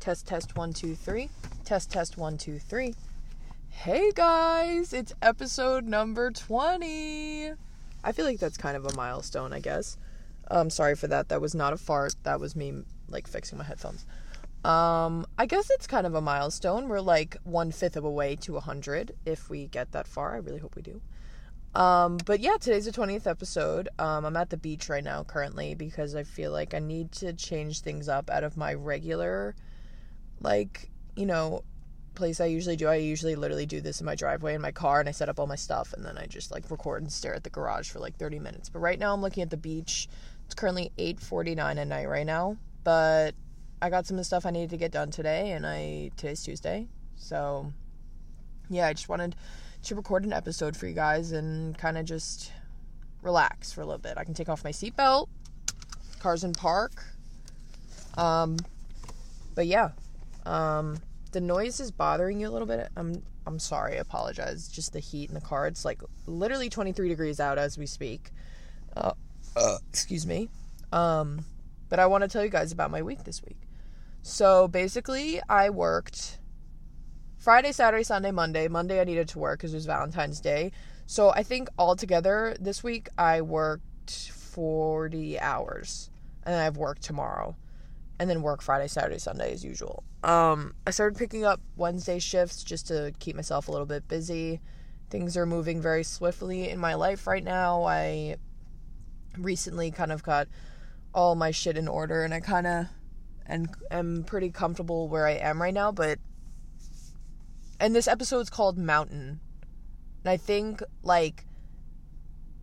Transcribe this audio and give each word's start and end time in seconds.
Test, 0.00 0.26
test, 0.26 0.56
one, 0.56 0.72
two, 0.72 0.94
three. 0.94 1.28
Test, 1.66 1.90
test, 1.90 2.16
one, 2.16 2.38
two, 2.38 2.58
three. 2.58 2.94
Hey 3.68 4.10
guys, 4.14 4.94
it's 4.94 5.12
episode 5.20 5.84
number 5.84 6.30
20. 6.30 7.52
I 8.02 8.12
feel 8.12 8.24
like 8.24 8.38
that's 8.38 8.56
kind 8.56 8.78
of 8.78 8.86
a 8.86 8.96
milestone, 8.96 9.52
I 9.52 9.60
guess. 9.60 9.98
Um, 10.50 10.70
sorry 10.70 10.94
for 10.94 11.06
that. 11.08 11.28
That 11.28 11.42
was 11.42 11.54
not 11.54 11.74
a 11.74 11.76
fart. 11.76 12.14
That 12.22 12.40
was 12.40 12.56
me, 12.56 12.82
like, 13.10 13.28
fixing 13.28 13.58
my 13.58 13.64
headphones. 13.64 14.06
Um, 14.64 15.26
I 15.36 15.44
guess 15.44 15.68
it's 15.68 15.86
kind 15.86 16.06
of 16.06 16.14
a 16.14 16.22
milestone. 16.22 16.88
We're 16.88 17.00
like 17.00 17.36
one 17.44 17.70
fifth 17.70 17.96
of 17.96 18.04
a 18.04 18.10
way 18.10 18.36
to 18.36 18.54
100 18.54 19.14
if 19.26 19.50
we 19.50 19.66
get 19.66 19.92
that 19.92 20.06
far. 20.06 20.32
I 20.32 20.38
really 20.38 20.60
hope 20.60 20.76
we 20.76 20.82
do. 20.82 21.02
Um, 21.74 22.16
but 22.24 22.40
yeah, 22.40 22.56
today's 22.58 22.86
the 22.86 22.92
20th 22.92 23.26
episode. 23.26 23.90
Um, 23.98 24.24
I'm 24.24 24.36
at 24.36 24.48
the 24.48 24.56
beach 24.56 24.88
right 24.88 25.04
now 25.04 25.24
currently 25.24 25.74
because 25.74 26.14
I 26.14 26.22
feel 26.22 26.52
like 26.52 26.72
I 26.72 26.78
need 26.78 27.12
to 27.12 27.34
change 27.34 27.80
things 27.80 28.08
up 28.08 28.30
out 28.30 28.44
of 28.44 28.56
my 28.56 28.72
regular, 28.72 29.54
like, 30.40 30.90
you 31.16 31.26
know, 31.26 31.62
place 32.14 32.40
I 32.40 32.46
usually 32.46 32.76
do. 32.76 32.86
I 32.86 32.96
usually 32.96 33.34
literally 33.34 33.66
do 33.66 33.80
this 33.80 34.00
in 34.00 34.06
my 34.06 34.14
driveway 34.14 34.54
in 34.54 34.60
my 34.60 34.72
car 34.72 35.00
and 35.00 35.08
I 35.08 35.12
set 35.12 35.28
up 35.28 35.40
all 35.40 35.46
my 35.46 35.56
stuff 35.56 35.92
and 35.92 36.04
then 36.04 36.18
I 36.18 36.26
just 36.26 36.50
like 36.50 36.70
record 36.70 37.02
and 37.02 37.12
stare 37.12 37.34
at 37.34 37.44
the 37.44 37.50
garage 37.50 37.90
for 37.90 37.98
like 37.98 38.16
30 38.16 38.38
minutes. 38.38 38.68
But 38.68 38.80
right 38.80 38.98
now 38.98 39.14
I'm 39.14 39.22
looking 39.22 39.42
at 39.42 39.50
the 39.50 39.56
beach. 39.56 40.08
It's 40.44 40.54
currently 40.54 40.92
8:49 40.98 41.78
at 41.78 41.86
night 41.86 42.08
right 42.08 42.26
now, 42.26 42.56
but 42.84 43.34
I 43.80 43.88
got 43.90 44.06
some 44.06 44.16
of 44.16 44.18
the 44.18 44.24
stuff 44.24 44.44
I 44.44 44.50
needed 44.50 44.70
to 44.70 44.76
get 44.76 44.92
done 44.92 45.10
today 45.10 45.52
and 45.52 45.66
I 45.66 46.10
today's 46.16 46.42
Tuesday. 46.42 46.88
So 47.16 47.72
yeah, 48.68 48.86
I 48.86 48.92
just 48.92 49.08
wanted 49.08 49.36
to 49.84 49.94
record 49.94 50.24
an 50.24 50.32
episode 50.32 50.76
for 50.76 50.86
you 50.86 50.94
guys 50.94 51.32
and 51.32 51.76
kind 51.78 51.96
of 51.96 52.04
just 52.04 52.52
relax 53.22 53.72
for 53.72 53.80
a 53.80 53.86
little 53.86 53.98
bit. 53.98 54.14
I 54.16 54.24
can 54.24 54.34
take 54.34 54.48
off 54.48 54.64
my 54.64 54.72
seatbelt. 54.72 55.28
Cars 56.18 56.44
in 56.44 56.52
park. 56.52 57.04
Um, 58.18 58.58
but 59.54 59.66
yeah, 59.66 59.90
um, 60.46 60.98
the 61.32 61.40
noise 61.40 61.80
is 61.80 61.90
bothering 61.90 62.40
you 62.40 62.48
a 62.48 62.50
little 62.50 62.66
bit. 62.66 62.88
I'm 62.96 63.22
I'm 63.46 63.58
sorry. 63.58 63.94
I 63.94 64.00
apologize. 64.00 64.68
Just 64.68 64.92
the 64.92 65.00
heat 65.00 65.28
in 65.28 65.34
the 65.34 65.40
car. 65.40 65.66
It's 65.66 65.84
like 65.84 66.02
literally 66.26 66.68
23 66.68 67.08
degrees 67.08 67.40
out 67.40 67.58
as 67.58 67.78
we 67.78 67.86
speak. 67.86 68.30
Uh, 68.96 69.12
uh, 69.56 69.78
excuse 69.88 70.26
me. 70.26 70.48
Um, 70.92 71.44
but 71.88 71.98
I 71.98 72.06
want 72.06 72.22
to 72.22 72.28
tell 72.28 72.44
you 72.44 72.50
guys 72.50 72.72
about 72.72 72.90
my 72.90 73.02
week 73.02 73.24
this 73.24 73.42
week. 73.42 73.56
So 74.22 74.68
basically, 74.68 75.40
I 75.48 75.70
worked 75.70 76.38
Friday, 77.38 77.72
Saturday, 77.72 78.04
Sunday, 78.04 78.30
Monday. 78.30 78.68
Monday 78.68 79.00
I 79.00 79.04
needed 79.04 79.28
to 79.28 79.38
work 79.38 79.60
because 79.60 79.72
it 79.72 79.76
was 79.78 79.86
Valentine's 79.86 80.40
Day. 80.40 80.72
So 81.06 81.30
I 81.30 81.42
think 81.42 81.68
altogether 81.78 82.56
this 82.60 82.84
week 82.84 83.08
I 83.16 83.40
worked 83.40 84.30
40 84.30 85.40
hours. 85.40 86.10
And 86.44 86.54
then 86.54 86.60
I 86.60 86.64
have 86.64 86.76
work 86.76 86.98
tomorrow. 87.00 87.56
And 88.20 88.28
then 88.28 88.42
work 88.42 88.60
Friday, 88.60 88.86
Saturday, 88.86 89.18
Sunday 89.18 89.52
as 89.52 89.64
usual. 89.64 90.04
Um, 90.22 90.74
I 90.86 90.90
started 90.90 91.18
picking 91.18 91.46
up 91.46 91.60
Wednesday 91.76 92.18
shifts 92.18 92.62
just 92.62 92.86
to 92.88 93.14
keep 93.18 93.34
myself 93.34 93.66
a 93.66 93.72
little 93.72 93.86
bit 93.86 94.06
busy. 94.06 94.60
Things 95.08 95.38
are 95.38 95.46
moving 95.46 95.80
very 95.80 96.04
swiftly 96.04 96.68
in 96.68 96.78
my 96.78 96.94
life 96.94 97.26
right 97.26 97.42
now. 97.42 97.84
I 97.84 98.36
recently 99.38 99.90
kind 99.90 100.12
of 100.12 100.22
got 100.22 100.48
all 101.14 101.34
my 101.34 101.50
shit 101.50 101.78
in 101.78 101.88
order 101.88 102.22
and 102.22 102.34
I 102.34 102.40
kind 102.40 102.66
of 102.66 102.86
and 103.46 103.68
am 103.90 104.24
pretty 104.24 104.50
comfortable 104.50 105.08
where 105.08 105.26
I 105.26 105.32
am 105.32 105.60
right 105.60 105.74
now, 105.74 105.90
but 105.90 106.18
and 107.80 107.94
this 107.96 108.06
episode's 108.06 108.50
called 108.50 108.78
Mountain. 108.78 109.40
And 110.22 110.30
I 110.30 110.36
think 110.36 110.82
like 111.02 111.46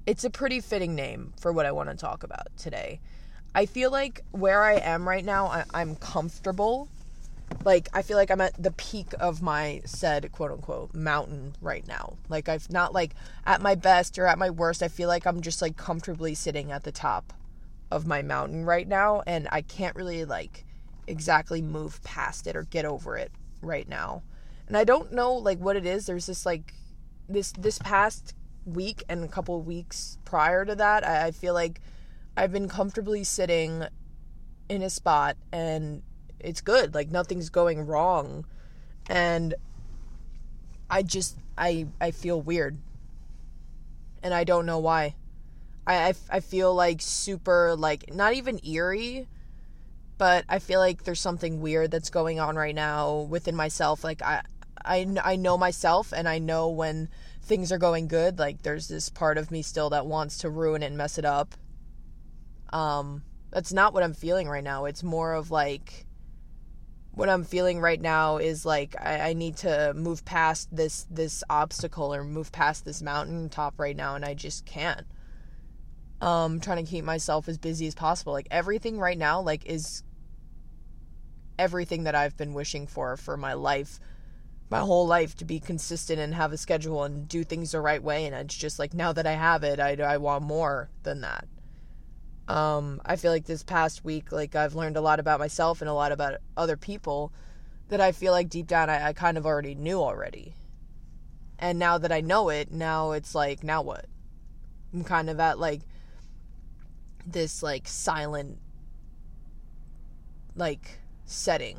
it's 0.06 0.24
a 0.24 0.30
pretty 0.30 0.62
fitting 0.62 0.96
name 0.96 1.34
for 1.40 1.52
what 1.52 1.66
I 1.66 1.72
want 1.72 1.90
to 1.90 1.96
talk 1.96 2.24
about 2.24 2.56
today. 2.58 3.02
I 3.54 3.66
feel 3.66 3.92
like 3.92 4.24
where 4.32 4.64
I 4.64 4.76
am 4.76 5.08
right 5.08 5.26
now, 5.26 5.48
I, 5.48 5.64
I'm 5.74 5.96
comfortable. 5.96 6.88
Like 7.64 7.90
I 7.94 8.02
feel 8.02 8.18
like 8.18 8.30
I'm 8.30 8.42
at 8.42 8.62
the 8.62 8.72
peak 8.72 9.14
of 9.20 9.42
my 9.42 9.82
said 9.86 10.32
quote 10.32 10.52
unquote 10.52 10.94
mountain 10.94 11.56
right 11.62 11.88
now. 11.88 12.18
Like 12.30 12.50
I've 12.50 12.70
not 12.70 12.94
like 12.94 13.16
at 13.46 13.62
my 13.62 13.76
best 13.76 14.20
or 14.20 14.28
at 14.28 14.38
my 14.38 14.50
worst. 14.50 14.84
I 14.84 14.90
feel 14.90 15.08
like 15.08 15.26
I'm 15.26 15.42
just 15.42 15.62
like 15.62 15.78
comfortably 15.78 16.36
sitting 16.36 16.72
at 16.72 16.84
the 16.84 16.92
top 16.92 17.34
of 17.90 18.06
my 18.06 18.22
mountain 18.22 18.66
right 18.66 18.88
now, 18.88 19.24
and 19.26 19.48
I 19.52 19.62
can't 19.62 19.96
really 19.96 20.26
like 20.26 20.66
exactly 21.08 21.62
move 21.62 22.04
past 22.04 22.48
it 22.48 22.56
or 22.56 22.64
get 22.64 22.84
over 22.84 23.18
it 23.18 23.32
right 23.62 23.88
now 23.88 24.22
and 24.68 24.78
I 24.78 24.84
don't 24.84 25.12
know 25.12 25.34
like 25.34 25.60
what 25.60 25.76
it 25.76 25.86
is. 25.86 26.06
There's 26.06 26.26
this 26.26 26.46
like 26.46 26.74
this 27.28 27.52
this 27.54 27.80
past 27.80 28.34
week 28.66 29.04
and 29.08 29.24
a 29.24 29.28
couple 29.28 29.60
weeks 29.62 30.18
prior 30.26 30.66
to 30.66 30.76
that, 30.76 31.08
I, 31.08 31.28
I 31.28 31.32
feel 31.32 31.54
like 31.54 31.82
I've 32.38 32.52
been 32.52 32.70
comfortably 32.70 33.24
sitting 33.24 33.84
in 34.70 34.82
a 34.84 34.90
spot 34.90 35.36
and 35.52 36.04
it's 36.40 36.62
good. 36.62 36.94
Like 36.94 37.10
nothing's 37.12 37.50
going 37.50 37.86
wrong, 37.86 38.46
and 39.10 39.56
I 40.90 41.02
just 41.04 41.36
I 41.58 41.88
I 42.00 42.12
feel 42.12 42.40
weird, 42.40 42.78
and 44.22 44.34
I 44.34 44.44
don't 44.44 44.66
know 44.66 44.80
why. 44.80 45.16
I, 45.86 46.10
I, 46.10 46.14
I 46.30 46.40
feel 46.42 46.76
like 46.76 47.02
super 47.02 47.76
like 47.76 48.14
not 48.14 48.34
even 48.34 48.60
eerie 48.66 49.28
but 50.18 50.46
I 50.50 50.60
feel 50.60 50.80
like 50.80 51.04
there's 51.04 51.20
something 51.20 51.62
weird 51.62 51.92
that's 51.92 52.10
going 52.10 52.40
on 52.40 52.56
right 52.56 52.74
now 52.76 53.20
within 53.30 53.56
myself. 53.56 54.04
Like 54.04 54.22
I 54.22 54.42
I, 54.84 55.08
I 55.24 55.36
know 55.36 55.58
myself 55.58 56.14
and 56.14 56.28
I 56.30 56.40
know 56.40 56.70
when 56.70 57.10
things 57.42 57.72
are 57.72 57.78
going 57.78 58.08
good. 58.08 58.40
Like 58.40 58.64
there's 58.64 58.88
this 58.88 59.10
part 59.10 59.38
of 59.38 59.52
me 59.52 59.62
still 59.62 59.90
that 59.92 60.06
wants 60.06 60.38
to 60.40 60.50
ruin 60.50 60.84
it 60.84 60.88
and 60.88 60.98
mess 60.98 61.18
it 61.18 61.26
up. 61.26 61.56
Um, 62.72 63.24
that's 63.52 63.74
not 63.74 63.94
what 63.94 64.04
I'm 64.04 64.14
feeling 64.14 64.48
right 64.48 64.64
now. 64.64 64.86
It's 64.86 65.04
more 65.04 65.34
of 65.34 65.52
like 65.52 66.06
what 67.18 67.30
I'm 67.30 67.44
feeling 67.44 67.80
right 67.80 68.00
now 68.00 68.38
is 68.38 68.66
like 68.66 68.96
I, 69.00 69.30
I 69.30 69.34
need 69.34 69.58
to 69.58 69.94
move 69.96 70.24
past 70.24 70.70
this 70.76 71.08
this 71.10 71.44
obstacle 71.50 72.14
or 72.14 72.24
move 72.24 72.52
past 72.52 72.86
this 72.86 73.02
mountain 73.02 73.50
top 73.50 73.80
right 73.80 73.96
now 73.96 74.16
and 74.16 74.24
I 74.24 74.36
just 74.36 74.66
can't. 74.66 75.08
Um 76.22 76.60
trying 76.60 76.86
to 76.86 76.90
keep 76.90 77.04
myself 77.04 77.50
as 77.50 77.58
busy 77.58 77.88
as 77.88 77.96
possible. 77.96 78.34
Like 78.34 78.48
everything 78.52 79.00
right 79.00 79.18
now 79.18 79.42
like 79.42 79.66
is 79.66 80.04
everything 81.58 82.04
that 82.04 82.14
I've 82.14 82.38
been 82.38 82.54
wishing 82.54 82.86
for 82.86 83.18
for 83.18 83.36
my 83.36 83.54
life 83.54 84.00
my 84.70 84.80
whole 84.80 85.08
life 85.08 85.36
to 85.38 85.46
be 85.46 85.60
consistent 85.60 86.20
and 86.20 86.36
have 86.36 86.52
a 86.52 86.58
schedule 86.58 87.04
and 87.04 87.28
do 87.28 87.44
things 87.44 87.72
the 87.72 87.82
right 87.82 88.04
way 88.04 88.26
and 88.26 88.36
it's 88.36 88.56
just 88.56 88.78
like 88.78 88.94
now 88.94 89.12
that 89.14 89.26
I 89.26 89.32
have 89.32 89.64
it 89.64 89.80
I, 89.80 89.96
I 89.96 90.18
want 90.18 90.44
more 90.44 90.92
than 91.02 91.22
that 91.22 91.48
um 92.48 93.02
I 93.06 93.16
feel 93.16 93.32
like 93.32 93.46
this 93.46 93.64
past 93.64 94.06
week 94.06 94.32
like 94.32 94.56
I've 94.56 94.76
learned 94.76 94.98
a 94.98 95.02
lot 95.02 95.20
about 95.20 95.40
myself 95.40 95.82
and 95.82 95.90
a 95.90 95.94
lot 95.94 96.12
about 96.12 96.36
other 96.56 96.78
people 96.78 97.32
that 97.90 98.02
I 98.02 98.12
feel 98.12 98.32
like 98.32 98.50
deep 98.50 98.68
down 98.68 98.90
I, 98.90 99.08
I 99.08 99.14
kind 99.14 99.38
of 99.38 99.46
already 99.46 99.76
knew 99.76 100.00
already 100.00 100.56
and 101.60 101.80
now 101.80 101.98
that 101.98 102.12
I 102.12 102.22
know 102.22 102.50
it 102.50 102.72
now 102.72 103.12
it's 103.12 103.36
like 103.36 103.64
now 103.64 103.82
what 103.82 104.06
I'm 104.94 105.04
kind 105.04 105.30
of 105.30 105.40
at 105.40 105.60
like 105.60 105.82
this 107.26 107.62
like 107.62 107.88
silent 107.88 108.60
like 110.56 111.00
setting 111.26 111.78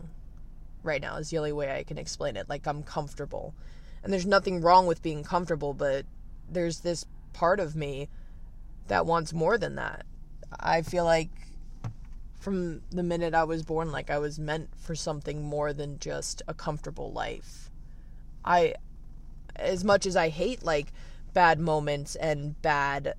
right 0.82 1.02
now 1.02 1.16
is 1.16 1.30
the 1.30 1.38
only 1.38 1.52
way 1.52 1.76
I 1.76 1.82
can 1.82 1.98
explain 1.98 2.36
it. 2.36 2.48
Like 2.48 2.66
I'm 2.66 2.82
comfortable. 2.82 3.54
And 4.02 4.12
there's 4.12 4.26
nothing 4.26 4.60
wrong 4.60 4.86
with 4.86 5.02
being 5.02 5.24
comfortable, 5.24 5.74
but 5.74 6.06
there's 6.48 6.80
this 6.80 7.04
part 7.32 7.60
of 7.60 7.74
me 7.74 8.08
that 8.86 9.06
wants 9.06 9.32
more 9.32 9.58
than 9.58 9.74
that. 9.74 10.06
I 10.58 10.82
feel 10.82 11.04
like 11.04 11.30
from 12.40 12.82
the 12.90 13.02
minute 13.02 13.34
I 13.34 13.44
was 13.44 13.62
born 13.62 13.90
like 13.90 14.10
I 14.10 14.18
was 14.18 14.38
meant 14.38 14.70
for 14.76 14.94
something 14.94 15.42
more 15.42 15.72
than 15.72 15.98
just 15.98 16.42
a 16.48 16.54
comfortable 16.54 17.12
life. 17.12 17.70
I 18.44 18.74
as 19.56 19.84
much 19.84 20.06
as 20.06 20.16
I 20.16 20.28
hate 20.28 20.62
like 20.62 20.92
bad 21.32 21.58
moments 21.58 22.14
and 22.16 22.60
bad 22.62 23.14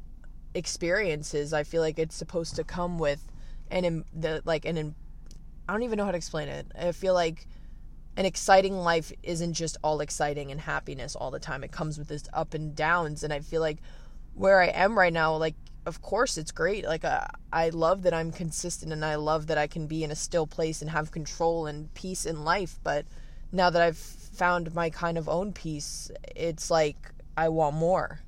experiences, 0.54 1.54
I 1.54 1.64
feel 1.64 1.82
like 1.82 2.00
it's 2.00 2.16
supposed 2.16 2.56
to 2.56 2.64
come 2.64 2.98
with 2.98 3.32
an 3.70 4.06
the 4.14 4.42
like 4.46 4.66
an 4.66 4.96
I 5.68 5.74
don't 5.74 5.84
even 5.84 5.98
know 5.98 6.06
how 6.06 6.12
to 6.12 6.18
explain 6.18 6.48
it. 6.48 6.68
I 6.78 6.92
feel 6.94 7.14
like 7.14 7.46
an 8.18 8.26
exciting 8.26 8.76
life 8.78 9.12
isn't 9.22 9.54
just 9.54 9.78
all 9.84 10.02
exciting 10.02 10.52
and 10.52 10.60
happiness 10.60 11.16
all 11.16 11.30
the 11.30 11.40
time. 11.40 11.64
It 11.64 11.72
comes 11.72 11.98
with 11.98 12.08
this 12.08 12.24
up 12.34 12.54
and 12.54 12.76
downs 12.76 13.24
and 13.24 13.32
I 13.32 13.42
feel 13.42 13.62
like 13.62 13.78
where 14.40 14.62
I 14.62 14.68
am 14.68 14.98
right 14.98 15.12
now 15.12 15.36
like 15.36 15.56
of 15.86 16.02
course 16.02 16.38
it's 16.38 16.52
great. 16.52 16.86
Like 16.86 17.04
uh, 17.04 17.26
I 17.52 17.70
love 17.70 18.04
that 18.04 18.14
I'm 18.14 18.32
consistent 18.32 18.94
and 18.94 19.04
I 19.04 19.16
love 19.16 19.48
that 19.48 19.58
I 19.58 19.68
can 19.68 19.88
be 19.88 20.04
in 20.04 20.12
a 20.12 20.16
still 20.16 20.48
place 20.48 20.82
and 20.82 20.92
have 20.92 21.12
control 21.12 21.66
and 21.66 21.94
peace 21.94 22.26
in 22.26 22.46
life, 22.46 22.80
but 22.84 23.06
now 23.52 23.70
that 23.70 23.82
I've 23.82 23.98
found 23.98 24.74
my 24.76 24.90
kind 24.90 25.18
of 25.18 25.28
own 25.28 25.52
peace, 25.52 26.12
it's 26.36 26.70
like 26.70 27.12
I 27.36 27.50
want 27.50 27.76
more. 27.76 28.20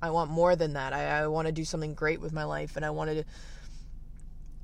I 0.00 0.10
want 0.10 0.30
more 0.30 0.54
than 0.54 0.74
that. 0.74 0.92
I, 0.92 1.22
I 1.22 1.26
want 1.26 1.46
to 1.46 1.52
do 1.52 1.64
something 1.64 1.94
great 1.94 2.20
with 2.20 2.32
my 2.32 2.44
life 2.44 2.76
and 2.76 2.84
I 2.84 2.90
want 2.90 3.10
to 3.10 3.24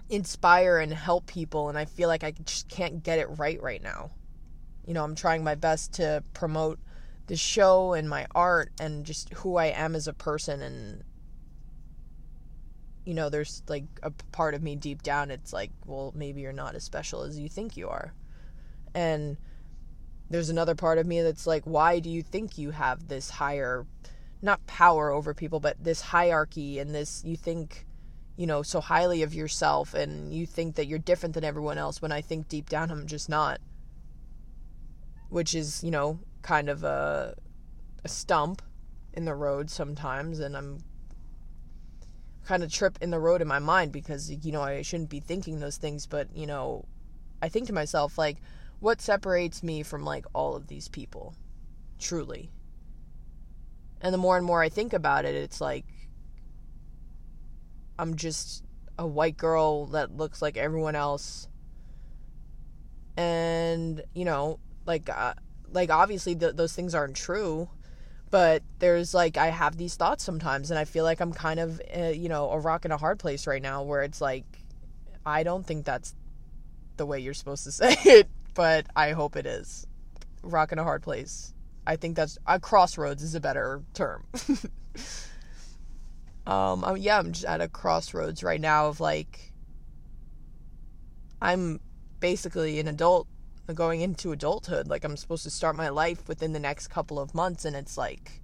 inspire 0.08 0.78
and 0.78 0.92
help 0.92 1.26
people 1.26 1.68
and 1.68 1.78
I 1.78 1.84
feel 1.84 2.08
like 2.08 2.24
I 2.24 2.32
just 2.44 2.68
can't 2.68 3.02
get 3.02 3.18
it 3.18 3.26
right 3.38 3.60
right 3.60 3.82
now. 3.82 4.10
You 4.86 4.94
know, 4.94 5.02
I'm 5.04 5.14
trying 5.14 5.42
my 5.42 5.54
best 5.56 5.94
to 5.94 6.22
promote 6.32 6.78
the 7.30 7.36
show 7.36 7.92
and 7.92 8.08
my 8.08 8.26
art 8.34 8.72
and 8.80 9.06
just 9.06 9.32
who 9.34 9.54
I 9.54 9.66
am 9.66 9.94
as 9.94 10.08
a 10.08 10.12
person 10.12 10.60
and 10.60 11.04
you 13.04 13.14
know, 13.14 13.28
there's 13.30 13.62
like 13.68 13.84
a 14.02 14.10
part 14.32 14.52
of 14.52 14.64
me 14.64 14.74
deep 14.74 15.04
down 15.04 15.30
it's 15.30 15.52
like, 15.52 15.70
well, 15.86 16.12
maybe 16.16 16.40
you're 16.40 16.52
not 16.52 16.74
as 16.74 16.82
special 16.82 17.22
as 17.22 17.38
you 17.38 17.48
think 17.48 17.76
you 17.76 17.88
are. 17.88 18.12
And 18.96 19.36
there's 20.28 20.50
another 20.50 20.74
part 20.74 20.98
of 20.98 21.06
me 21.06 21.22
that's 21.22 21.46
like, 21.46 21.62
why 21.62 22.00
do 22.00 22.10
you 22.10 22.20
think 22.20 22.58
you 22.58 22.72
have 22.72 23.06
this 23.06 23.30
higher, 23.30 23.86
not 24.42 24.66
power 24.66 25.12
over 25.12 25.32
people, 25.32 25.60
but 25.60 25.76
this 25.82 26.00
hierarchy 26.00 26.80
and 26.80 26.92
this, 26.92 27.22
you 27.24 27.36
think, 27.36 27.86
you 28.36 28.46
know, 28.48 28.62
so 28.62 28.80
highly 28.80 29.22
of 29.22 29.36
yourself 29.36 29.94
and 29.94 30.34
you 30.34 30.46
think 30.46 30.74
that 30.74 30.86
you're 30.86 30.98
different 30.98 31.36
than 31.36 31.44
everyone 31.44 31.78
else 31.78 32.02
when 32.02 32.10
I 32.10 32.22
think 32.22 32.48
deep 32.48 32.68
down 32.68 32.90
I'm 32.90 33.06
just 33.06 33.28
not. 33.28 33.60
Which 35.28 35.54
is, 35.54 35.84
you 35.84 35.92
know, 35.92 36.18
kind 36.42 36.68
of 36.68 36.84
a, 36.84 37.34
a 38.04 38.08
stump 38.08 38.62
in 39.12 39.24
the 39.24 39.34
road 39.34 39.70
sometimes. 39.70 40.38
And 40.38 40.56
I'm 40.56 40.78
kind 42.44 42.62
of 42.62 42.72
trip 42.72 42.98
in 43.00 43.10
the 43.10 43.20
road 43.20 43.42
in 43.42 43.48
my 43.48 43.58
mind 43.58 43.92
because, 43.92 44.30
you 44.30 44.52
know, 44.52 44.62
I 44.62 44.82
shouldn't 44.82 45.10
be 45.10 45.20
thinking 45.20 45.60
those 45.60 45.76
things. 45.76 46.06
But, 46.06 46.34
you 46.34 46.46
know, 46.46 46.86
I 47.42 47.48
think 47.48 47.66
to 47.66 47.72
myself, 47.72 48.18
like, 48.18 48.38
what 48.80 49.02
separates 49.02 49.62
me 49.62 49.82
from 49.82 50.04
like 50.04 50.24
all 50.32 50.56
of 50.56 50.66
these 50.66 50.88
people 50.88 51.34
truly 51.98 52.50
and 54.00 54.12
the 54.12 54.18
more 54.18 54.36
and 54.36 54.44
more 54.44 54.62
i 54.62 54.68
think 54.68 54.92
about 54.92 55.26
it 55.26 55.34
it's 55.34 55.60
like 55.60 55.84
i'm 57.98 58.16
just 58.16 58.64
a 58.98 59.06
white 59.06 59.36
girl 59.36 59.86
that 59.86 60.16
looks 60.16 60.40
like 60.42 60.56
everyone 60.56 60.96
else 60.96 61.46
and 63.16 64.02
you 64.14 64.24
know 64.24 64.58
like 64.86 65.08
uh, 65.10 65.34
like 65.72 65.90
obviously 65.90 66.34
th- 66.34 66.56
those 66.56 66.72
things 66.72 66.94
aren't 66.94 67.16
true 67.16 67.68
but 68.30 68.62
there's 68.78 69.14
like 69.14 69.36
i 69.36 69.48
have 69.48 69.76
these 69.76 69.94
thoughts 69.94 70.24
sometimes 70.24 70.70
and 70.70 70.78
i 70.78 70.84
feel 70.84 71.04
like 71.04 71.20
i'm 71.20 71.32
kind 71.32 71.60
of 71.60 71.80
uh, 71.96 72.08
you 72.08 72.28
know 72.28 72.50
a 72.50 72.58
rock 72.58 72.84
in 72.84 72.92
a 72.92 72.96
hard 72.96 73.18
place 73.18 73.46
right 73.46 73.62
now 73.62 73.82
where 73.82 74.02
it's 74.02 74.20
like 74.20 74.44
i 75.24 75.42
don't 75.42 75.66
think 75.66 75.84
that's 75.84 76.14
the 76.96 77.06
way 77.06 77.18
you're 77.18 77.34
supposed 77.34 77.64
to 77.64 77.72
say 77.72 77.96
it 78.04 78.28
but 78.54 78.86
I 78.94 79.12
hope 79.12 79.36
it 79.36 79.46
is. 79.46 79.86
Rock 80.42 80.72
in 80.72 80.78
a 80.78 80.84
hard 80.84 81.02
place. 81.02 81.54
I 81.86 81.96
think 81.96 82.16
that's 82.16 82.38
a 82.46 82.52
uh, 82.52 82.58
crossroads 82.58 83.22
is 83.22 83.34
a 83.34 83.40
better 83.40 83.82
term. 83.94 84.26
um, 86.46 86.84
um, 86.84 86.96
yeah, 86.96 87.18
I'm 87.18 87.32
just 87.32 87.44
at 87.44 87.60
a 87.60 87.68
crossroads 87.68 88.42
right 88.42 88.60
now 88.60 88.88
of 88.88 89.00
like 89.00 89.52
I'm 91.40 91.80
basically 92.20 92.80
an 92.80 92.88
adult 92.88 93.26
going 93.72 94.00
into 94.00 94.32
adulthood. 94.32 94.88
Like 94.88 95.04
I'm 95.04 95.16
supposed 95.16 95.44
to 95.44 95.50
start 95.50 95.76
my 95.76 95.88
life 95.88 96.28
within 96.28 96.52
the 96.52 96.60
next 96.60 96.88
couple 96.88 97.18
of 97.18 97.34
months, 97.34 97.64
and 97.64 97.76
it's 97.76 97.96
like, 97.96 98.40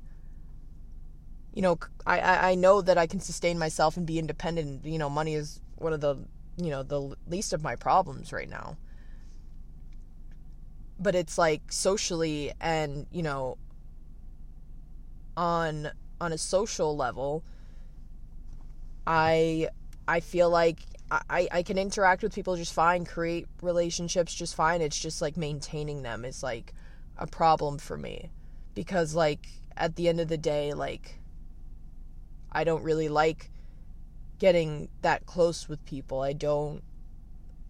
you 1.54 1.62
know, 1.62 1.78
I 2.06 2.50
I 2.50 2.54
know 2.54 2.82
that 2.82 2.98
I 2.98 3.06
can 3.06 3.20
sustain 3.20 3.58
myself 3.58 3.96
and 3.96 4.06
be 4.06 4.18
independent. 4.18 4.84
You 4.84 4.98
know, 4.98 5.10
money 5.10 5.34
is 5.34 5.60
one 5.76 5.92
of 5.92 6.00
the 6.00 6.16
you 6.56 6.70
know 6.70 6.82
the 6.82 7.14
least 7.28 7.52
of 7.52 7.62
my 7.62 7.76
problems 7.76 8.32
right 8.32 8.48
now 8.48 8.76
but 10.98 11.14
it's 11.14 11.36
like 11.36 11.60
socially 11.70 12.52
and 12.60 13.06
you 13.10 13.22
know 13.22 13.58
on 15.36 15.90
on 16.20 16.32
a 16.32 16.38
social 16.38 16.96
level 16.96 17.44
i 19.06 19.68
i 20.08 20.20
feel 20.20 20.48
like 20.48 20.80
I, 21.10 21.48
I 21.52 21.62
can 21.62 21.78
interact 21.78 22.22
with 22.22 22.34
people 22.34 22.56
just 22.56 22.72
fine, 22.72 23.04
create 23.04 23.46
relationships 23.62 24.34
just 24.34 24.56
fine. 24.56 24.80
It's 24.82 24.98
just 24.98 25.22
like 25.22 25.36
maintaining 25.36 26.02
them 26.02 26.24
is 26.24 26.42
like 26.42 26.74
a 27.16 27.26
problem 27.26 27.78
for 27.78 27.96
me. 27.96 28.30
Because 28.74 29.14
like 29.14 29.46
at 29.76 29.96
the 29.96 30.08
end 30.08 30.20
of 30.20 30.28
the 30.28 30.38
day, 30.38 30.72
like 30.74 31.20
I 32.50 32.64
don't 32.64 32.82
really 32.82 33.08
like 33.08 33.50
getting 34.38 34.88
that 35.02 35.26
close 35.26 35.68
with 35.68 35.84
people. 35.84 36.22
I 36.22 36.32
don't 36.32 36.82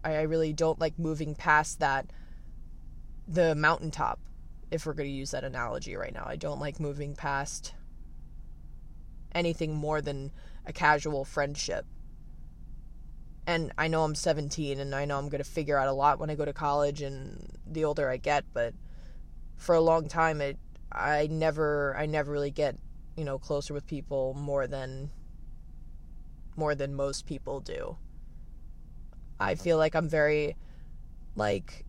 I, 0.03 0.15
I 0.15 0.21
really 0.23 0.53
don't 0.53 0.79
like 0.79 0.97
moving 0.97 1.35
past 1.35 1.79
that 1.79 2.07
the 3.27 3.53
mountaintop, 3.55 4.19
if 4.71 4.85
we're 4.85 4.93
going 4.93 5.09
to 5.09 5.15
use 5.15 5.31
that 5.31 5.43
analogy 5.43 5.95
right 5.95 6.13
now. 6.13 6.25
I 6.25 6.37
don't 6.37 6.59
like 6.59 6.79
moving 6.79 7.15
past 7.15 7.73
anything 9.33 9.75
more 9.75 10.01
than 10.01 10.31
a 10.65 10.73
casual 10.73 11.25
friendship. 11.25 11.85
And 13.47 13.71
I 13.77 13.87
know 13.87 14.03
I'm 14.03 14.13
17 14.13 14.79
and 14.79 14.93
I 14.93 15.05
know 15.05 15.17
I'm 15.17 15.29
going 15.29 15.43
to 15.43 15.49
figure 15.49 15.77
out 15.77 15.87
a 15.87 15.93
lot 15.93 16.19
when 16.19 16.29
I 16.29 16.35
go 16.35 16.43
to 16.43 16.51
college 16.51 17.01
and 17.01 17.57
the 17.65 17.85
older 17.85 18.09
I 18.09 18.17
get, 18.17 18.43
but 18.53 18.73
for 19.55 19.73
a 19.73 19.81
long 19.81 20.07
time 20.07 20.41
it 20.41 20.57
I 20.91 21.27
never 21.31 21.95
I 21.97 22.05
never 22.05 22.31
really 22.31 22.51
get, 22.51 22.77
you 23.15 23.23
know, 23.23 23.39
closer 23.39 23.73
with 23.73 23.87
people 23.87 24.33
more 24.33 24.67
than 24.67 25.11
more 26.57 26.75
than 26.75 26.93
most 26.93 27.25
people 27.25 27.61
do. 27.61 27.97
I 29.39 29.55
feel 29.55 29.77
like 29.77 29.95
I'm 29.95 30.09
very 30.09 30.57
like 31.35 31.85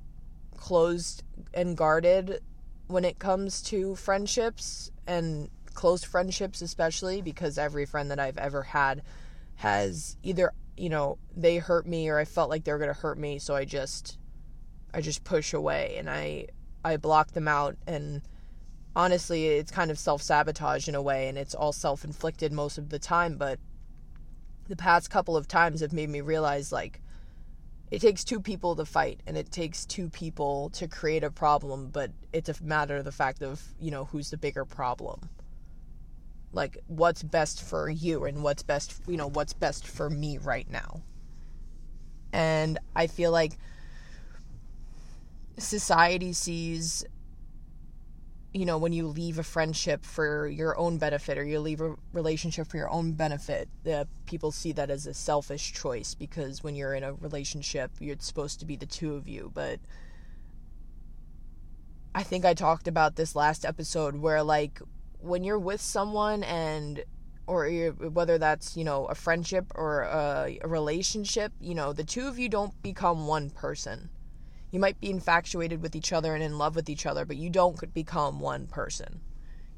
closed 0.56 1.24
and 1.54 1.76
guarded 1.76 2.40
when 2.86 3.04
it 3.04 3.18
comes 3.18 3.62
to 3.62 3.96
friendships 3.96 4.90
and 5.06 5.50
close 5.74 6.04
friendships 6.04 6.60
especially 6.60 7.22
because 7.22 7.56
every 7.56 7.86
friend 7.86 8.10
that 8.10 8.18
I've 8.18 8.38
ever 8.38 8.62
had 8.62 9.02
has 9.56 10.16
either 10.22 10.52
you 10.78 10.88
know 10.88 11.18
they 11.36 11.58
hurt 11.58 11.86
me 11.86 12.08
or 12.08 12.18
I 12.18 12.24
felt 12.24 12.50
like 12.50 12.64
they 12.64 12.72
were 12.72 12.78
going 12.78 12.94
to 12.94 13.00
hurt 13.00 13.18
me 13.18 13.38
so 13.38 13.54
I 13.54 13.64
just 13.64 14.18
I 14.92 15.00
just 15.00 15.24
push 15.24 15.52
away 15.52 15.96
and 15.98 16.08
I 16.08 16.46
I 16.84 16.96
block 16.96 17.32
them 17.32 17.48
out. 17.48 17.76
And 17.86 18.22
honestly 18.96 19.46
it's 19.46 19.70
kind 19.70 19.90
of 19.90 19.98
self-sabotage 19.98 20.88
in 20.88 20.94
a 20.94 21.02
way 21.02 21.28
and 21.28 21.38
it's 21.38 21.54
all 21.54 21.72
self-inflicted 21.72 22.52
most 22.52 22.78
of 22.78 22.88
the 22.88 22.98
time 22.98 23.36
but 23.36 23.60
the 24.68 24.76
past 24.76 25.08
couple 25.08 25.36
of 25.36 25.46
times 25.46 25.80
have 25.80 25.92
made 25.92 26.08
me 26.08 26.20
realize 26.20 26.72
like 26.72 27.00
it 27.90 28.00
takes 28.00 28.24
two 28.24 28.40
people 28.40 28.74
to 28.74 28.84
fight 28.84 29.20
and 29.26 29.36
it 29.36 29.52
takes 29.52 29.86
two 29.86 30.10
people 30.10 30.68
to 30.70 30.88
create 30.88 31.22
a 31.22 31.30
problem 31.30 31.88
but 31.90 32.10
it's 32.32 32.48
a 32.48 32.64
matter 32.64 32.96
of 32.96 33.04
the 33.04 33.12
fact 33.12 33.40
of 33.40 33.62
you 33.78 33.90
know 33.90 34.06
who's 34.06 34.30
the 34.30 34.36
bigger 34.36 34.64
problem 34.64 35.20
like 36.52 36.78
what's 36.86 37.22
best 37.22 37.62
for 37.62 37.88
you 37.88 38.24
and 38.24 38.42
what's 38.42 38.62
best 38.62 39.00
you 39.06 39.16
know 39.16 39.28
what's 39.28 39.52
best 39.52 39.86
for 39.86 40.08
me 40.08 40.38
right 40.38 40.70
now 40.70 41.02
and 42.32 42.78
i 42.96 43.06
feel 43.06 43.30
like 43.30 43.58
society 45.58 46.32
sees 46.32 47.04
you 48.54 48.64
know, 48.64 48.78
when 48.78 48.92
you 48.92 49.06
leave 49.06 49.38
a 49.38 49.42
friendship 49.42 50.04
for 50.04 50.46
your 50.48 50.76
own 50.78 50.96
benefit 50.96 51.36
or 51.36 51.44
you 51.44 51.60
leave 51.60 51.80
a 51.80 51.94
relationship 52.12 52.66
for 52.66 52.78
your 52.78 52.90
own 52.90 53.12
benefit, 53.12 53.68
that 53.84 54.08
people 54.26 54.50
see 54.50 54.72
that 54.72 54.90
as 54.90 55.06
a 55.06 55.12
selfish 55.12 55.72
choice 55.72 56.14
because 56.14 56.62
when 56.62 56.74
you're 56.74 56.94
in 56.94 57.04
a 57.04 57.12
relationship, 57.12 57.90
you're 58.00 58.16
supposed 58.18 58.58
to 58.60 58.66
be 58.66 58.74
the 58.74 58.86
two 58.86 59.14
of 59.14 59.28
you. 59.28 59.50
But 59.52 59.80
I 62.14 62.22
think 62.22 62.44
I 62.44 62.54
talked 62.54 62.88
about 62.88 63.16
this 63.16 63.36
last 63.36 63.66
episode 63.66 64.16
where, 64.16 64.42
like, 64.42 64.80
when 65.20 65.44
you're 65.44 65.58
with 65.58 65.80
someone 65.80 66.42
and 66.44 67.04
or 67.46 67.68
whether 67.88 68.38
that's 68.38 68.76
you 68.76 68.84
know 68.84 69.06
a 69.06 69.14
friendship 69.14 69.72
or 69.74 70.02
a, 70.02 70.58
a 70.62 70.68
relationship 70.68 71.52
you 71.60 71.74
know 71.74 71.92
the 71.92 72.04
two 72.04 72.28
of 72.28 72.38
you 72.38 72.48
don't 72.48 72.82
become 72.82 73.26
one 73.26 73.50
person 73.50 74.10
you 74.70 74.78
might 74.78 75.00
be 75.00 75.10
infatuated 75.10 75.80
with 75.80 75.96
each 75.96 76.12
other 76.12 76.34
and 76.34 76.42
in 76.42 76.58
love 76.58 76.76
with 76.76 76.90
each 76.90 77.06
other, 77.06 77.24
but 77.24 77.36
you 77.36 77.48
don't 77.48 77.94
become 77.94 78.40
one 78.40 78.66
person. 78.66 79.20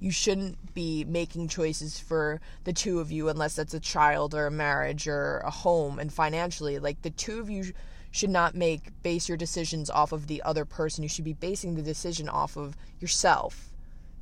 You 0.01 0.11
shouldn't 0.11 0.75
be 0.75 1.05
making 1.05 1.49
choices 1.49 2.01
for 2.01 2.41
the 2.65 2.73
two 2.73 3.01
of 3.01 3.13
you 3.13 3.29
unless 3.29 3.55
that's 3.55 3.75
a 3.75 3.81
child 3.81 4.35
or 4.35 4.47
a 4.47 4.51
marriage 4.51 5.07
or 5.07 5.39
a 5.39 5.51
home 5.51 5.99
and 5.99 6.13
financially. 6.13 6.79
Like 6.79 7.03
the 7.03 7.11
two 7.11 7.39
of 7.39 7.51
you 7.51 7.73
should 8.11 8.31
not 8.31 8.55
make 8.57 8.91
base 9.03 9.29
your 9.29 9.37
decisions 9.37 9.91
off 9.91 10.11
of 10.11 10.27
the 10.27 10.43
other 10.43 10.65
person. 10.65 11.03
You 11.03 11.09
should 11.09 11.25
be 11.25 11.35
basing 11.35 11.75
the 11.75 11.83
decision 11.83 12.29
off 12.29 12.57
of 12.57 12.77
yourself 12.99 13.70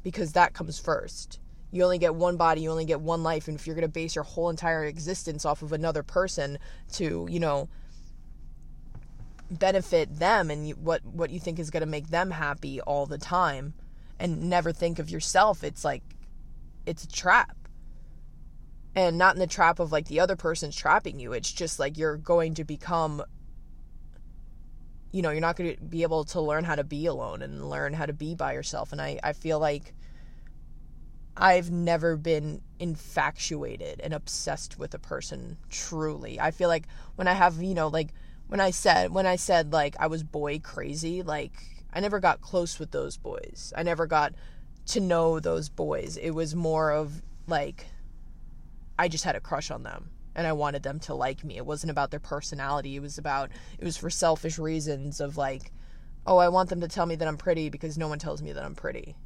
because 0.03 0.33
that 0.33 0.55
comes 0.55 0.79
first. 0.79 1.41
You 1.71 1.85
only 1.85 1.99
get 1.99 2.15
one 2.15 2.37
body, 2.37 2.63
you 2.63 2.71
only 2.71 2.87
get 2.87 3.01
one 3.01 3.23
life, 3.23 3.49
and 3.49 3.59
if 3.59 3.67
you're 3.67 3.77
going 3.77 3.83
to 3.83 3.93
base 3.93 4.15
your 4.15 4.25
whole 4.25 4.49
entire 4.49 4.85
existence 4.85 5.45
off 5.45 5.63
of 5.63 5.73
another 5.73 6.03
person 6.03 6.59
to, 6.93 7.27
you 7.31 7.41
know, 7.41 7.69
benefit 9.51 10.19
them 10.19 10.51
and 10.51 10.71
what 10.85 11.05
what 11.05 11.31
you 11.31 11.41
think 11.41 11.59
is 11.59 11.71
going 11.71 11.81
to 11.81 11.87
make 11.87 12.09
them 12.09 12.31
happy 12.31 12.81
all 12.83 13.07
the 13.07 13.17
time 13.17 13.73
and 14.19 14.51
never 14.51 14.73
think 14.73 14.99
of 14.99 15.09
yourself 15.09 15.65
it's 15.65 15.85
like 15.85 16.03
it's 16.85 17.05
a 17.05 17.09
trap 17.09 17.57
and 18.95 19.17
not 19.17 19.35
in 19.35 19.41
the 19.41 19.47
trap 19.47 19.79
of 19.79 19.91
like 19.91 20.07
the 20.09 20.21
other 20.21 20.37
person's 20.37 20.77
trapping 20.77 21.19
you 21.19 21.33
it's 21.33 21.51
just 21.51 21.79
like 21.79 21.97
you're 21.97 22.19
going 22.19 22.53
to 22.53 22.63
become 22.63 23.23
you 25.13 25.23
know 25.23 25.31
you're 25.31 25.41
not 25.41 25.57
going 25.57 25.75
to 25.75 25.83
be 25.83 26.03
able 26.03 26.25
to 26.25 26.41
learn 26.41 26.65
how 26.65 26.75
to 26.75 26.85
be 26.85 27.07
alone 27.07 27.43
and 27.43 27.69
learn 27.69 27.93
how 27.93 28.07
to 28.07 28.13
be 28.13 28.35
by 28.35 28.53
yourself 28.53 28.93
and 28.93 29.01
i 29.01 29.19
i 29.23 29.33
feel 29.33 29.59
like 29.59 29.95
I've 31.39 31.71
never 31.71 32.17
been 32.17 32.61
infatuated 32.81 34.01
and 34.01 34.13
obsessed 34.13 34.79
with 34.79 34.93
a 34.95 34.99
person 34.99 35.57
truly. 35.71 36.41
I 36.41 36.51
feel 36.51 36.69
like 36.69 36.89
when 37.15 37.29
I 37.29 37.33
have, 37.33 37.63
you 37.63 37.75
know, 37.75 37.87
like 37.87 38.09
when 38.49 38.61
I 38.61 38.71
said 38.71 39.13
when 39.13 39.27
I 39.27 39.37
said 39.37 39.73
like 39.73 39.95
I 40.01 40.09
was 40.09 40.25
boy 40.25 40.59
crazy, 40.59 41.23
like 41.23 41.53
I 41.93 42.01
never 42.01 42.19
got 42.19 42.41
close 42.41 42.79
with 42.79 42.91
those 42.91 43.17
boys. 43.17 43.73
I 43.77 43.85
never 43.85 44.07
got 44.07 44.35
to 44.87 45.01
know 45.01 45.39
those 45.39 45.69
boys. 45.69 46.17
It 46.17 46.31
was 46.31 46.57
more 46.57 46.91
of 46.91 47.23
like 47.47 47.87
I 48.99 49.07
just 49.07 49.25
had 49.25 49.37
a 49.37 49.41
crush 49.41 49.71
on 49.71 49.85
them 49.85 50.11
and 50.39 50.47
I 50.47 50.53
wanted 50.53 50.85
them 50.85 51.01
to 51.01 51.15
like 51.15 51.43
me. 51.43 51.57
It 51.57 51.67
wasn't 51.67 51.91
about 51.91 52.13
their 52.13 52.21
personality. 52.21 52.95
It 52.95 53.03
was 53.03 53.19
about 53.19 53.51
it 53.77 53.85
was 53.85 53.97
for 53.97 54.09
selfish 54.09 54.57
reasons 54.57 55.21
of 55.21 55.37
like 55.37 55.73
oh, 56.27 56.37
I 56.39 56.49
want 56.49 56.69
them 56.69 56.83
to 56.83 56.89
tell 56.89 57.07
me 57.07 57.17
that 57.17 57.27
I'm 57.27 57.39
pretty 57.39 57.71
because 57.71 57.99
no 57.99 58.07
one 58.07 58.19
tells 58.19 58.43
me 58.43 58.53
that 58.53 58.65
I'm 58.65 58.75
pretty. 58.75 59.17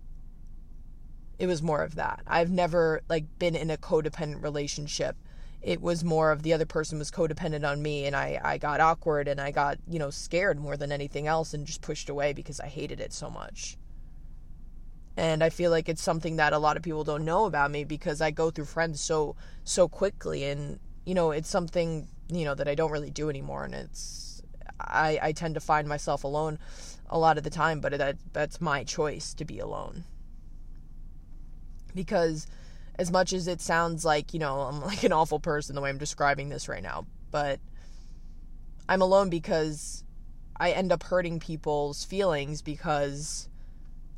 It 1.39 1.49
was 1.49 1.61
more 1.61 1.83
of 1.83 1.97
that. 1.97 2.21
I've 2.27 2.51
never 2.51 3.03
like 3.11 3.27
been 3.39 3.55
in 3.57 3.71
a 3.71 3.77
codependent 3.77 4.43
relationship. 4.43 5.17
It 5.61 5.83
was 5.83 6.03
more 6.03 6.31
of 6.31 6.43
the 6.43 6.55
other 6.55 6.65
person 6.65 6.99
was 6.99 7.11
codependent 7.11 7.69
on 7.69 7.83
me 7.83 8.07
and 8.07 8.17
I 8.17 8.41
I 8.43 8.57
got 8.57 8.81
awkward 8.81 9.29
and 9.29 9.39
I 9.39 9.51
got, 9.51 9.79
you 9.87 9.99
know, 9.99 10.11
scared 10.11 10.59
more 10.59 10.79
than 10.79 10.93
anything 10.93 11.27
else 11.27 11.53
and 11.53 11.67
just 11.67 11.83
pushed 11.83 12.09
away 12.09 12.33
because 12.33 12.59
I 12.59 12.69
hated 12.69 13.01
it 13.01 13.13
so 13.13 13.29
much. 13.29 13.77
And 15.15 15.45
I 15.45 15.51
feel 15.51 15.71
like 15.71 15.91
it's 15.91 16.03
something 16.03 16.37
that 16.37 16.55
a 16.55 16.59
lot 16.59 16.79
of 16.79 16.83
people 16.83 17.05
don't 17.05 17.27
know 17.27 17.45
about 17.45 17.71
me 17.71 17.85
because 17.85 18.23
I 18.23 18.31
go 18.31 18.51
through 18.51 18.65
friends 18.65 18.99
so 19.03 19.37
so 19.63 19.89
quickly 19.89 20.45
and 20.45 20.79
you 21.05 21.15
know, 21.15 21.31
it's 21.31 21.49
something, 21.49 22.09
you 22.29 22.45
know, 22.45 22.55
that 22.55 22.69
I 22.69 22.75
don't 22.75 22.91
really 22.91 23.11
do 23.11 23.29
anymore 23.29 23.65
and 23.65 23.75
it's 23.75 24.43
I 24.81 25.19
I 25.23 25.33
tend 25.33 25.55
to 25.55 25.61
find 25.61 25.89
myself 25.89 26.25
alone 26.25 26.59
a 27.09 27.19
lot 27.19 27.39
of 27.39 27.45
the 27.45 27.51
time, 27.51 27.81
but 27.81 27.97
that 27.99 28.17
that's 28.33 28.61
my 28.61 28.85
choice 28.85 29.35
to 29.35 29.45
be 29.45 29.59
alone. 29.59 30.05
Because 31.95 32.47
as 32.99 33.11
much 33.11 33.33
as 33.33 33.49
it 33.49 33.61
sounds 33.61 34.05
like, 34.05 34.33
you 34.33 34.41
know, 34.41 34.61
I'm 34.61 34.81
like 34.85 35.05
an 35.05 35.13
awful 35.13 35.41
person 35.41 35.75
the 35.75 35.81
way 35.81 35.91
I'm 35.91 35.99
describing 35.99 36.49
this 36.49 36.69
right 36.69 36.83
now, 36.83 37.07
but 37.31 37.61
I'm 38.89 39.03
alone 39.03 39.31
because 39.31 40.05
I 40.57 40.73
end 40.73 40.93
up 40.93 41.03
hurting 41.03 41.41
people's 41.41 42.05
feelings 42.05 42.63
because 42.63 43.49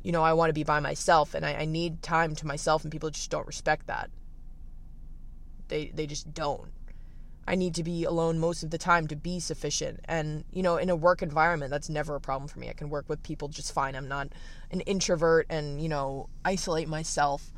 you 0.03 0.11
know, 0.11 0.21
I 0.21 0.33
want 0.33 0.49
to 0.49 0.53
be 0.53 0.63
by 0.63 0.79
myself 0.81 1.33
and 1.33 1.43
I, 1.43 1.53
I 1.53 1.65
need 1.65 2.03
time 2.03 2.35
to 2.35 2.45
myself 2.45 2.83
and 2.83 2.91
people 2.91 3.09
just 3.09 3.31
don't 3.31 3.47
respect 3.47 3.87
that. 3.87 4.11
They 5.67 5.91
they 5.93 6.07
just 6.07 6.33
don't. 6.33 6.71
I 7.47 7.55
need 7.55 7.75
to 7.75 7.83
be 7.83 8.05
alone 8.05 8.39
most 8.39 8.63
of 8.63 8.71
the 8.71 8.77
time 8.77 9.07
to 9.07 9.15
be 9.15 9.39
sufficient. 9.39 9.99
And, 10.05 10.45
you 10.51 10.63
know, 10.63 10.77
in 10.77 10.89
a 10.89 10.95
work 10.95 11.21
environment, 11.21 11.69
that's 11.69 11.89
never 11.89 12.15
a 12.15 12.19
problem 12.19 12.47
for 12.47 12.59
me. 12.59 12.69
I 12.69 12.73
can 12.73 12.89
work 12.89 13.07
with 13.07 13.21
people 13.21 13.49
just 13.49 13.71
fine. 13.71 13.95
I'm 13.95 14.07
not 14.07 14.29
an 14.71 14.81
introvert 14.81 15.45
and, 15.49 15.79
you 15.79 15.87
know, 15.87 16.27
isolate 16.43 16.87
myself. 16.87 17.51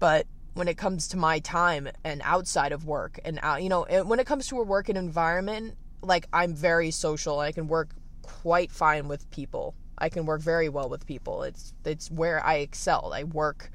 But 0.00 0.26
when 0.54 0.66
it 0.66 0.76
comes 0.76 1.06
to 1.08 1.16
my 1.16 1.38
time 1.38 1.88
and 2.02 2.22
outside 2.24 2.72
of 2.72 2.86
work 2.86 3.20
and 3.24 3.38
out, 3.40 3.62
you 3.62 3.68
know, 3.68 3.86
when 4.04 4.18
it 4.18 4.26
comes 4.26 4.48
to 4.48 4.58
a 4.58 4.64
working 4.64 4.96
environment, 4.96 5.76
like 6.02 6.26
I'm 6.32 6.54
very 6.54 6.90
social. 6.90 7.38
I 7.38 7.52
can 7.52 7.68
work 7.68 7.90
quite 8.22 8.70
fine 8.72 9.06
with 9.06 9.30
people. 9.30 9.74
I 9.96 10.08
can 10.08 10.26
work 10.26 10.40
very 10.40 10.68
well 10.68 10.88
with 10.88 11.06
people. 11.06 11.44
It's 11.44 11.72
it's 11.84 12.10
where 12.10 12.44
I 12.44 12.56
excel. 12.56 13.12
I 13.14 13.24
work 13.24 13.70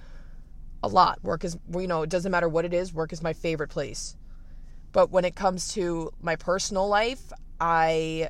a 0.84 0.88
lot. 0.88 1.24
Work 1.24 1.44
is 1.44 1.58
you 1.74 1.88
know, 1.88 2.04
it 2.04 2.10
doesn't 2.10 2.32
matter 2.32 2.50
what 2.50 2.66
it 2.66 2.74
is, 2.74 2.94
work 2.94 3.14
is 3.14 3.22
my 3.22 3.34
favorite 3.34 3.70
place. 3.70 4.16
But 4.92 5.12
when 5.12 5.26
it 5.26 5.36
comes 5.36 5.74
to 5.74 6.12
my 6.22 6.36
personal 6.36 6.88
life, 6.88 7.32
I 7.60 8.30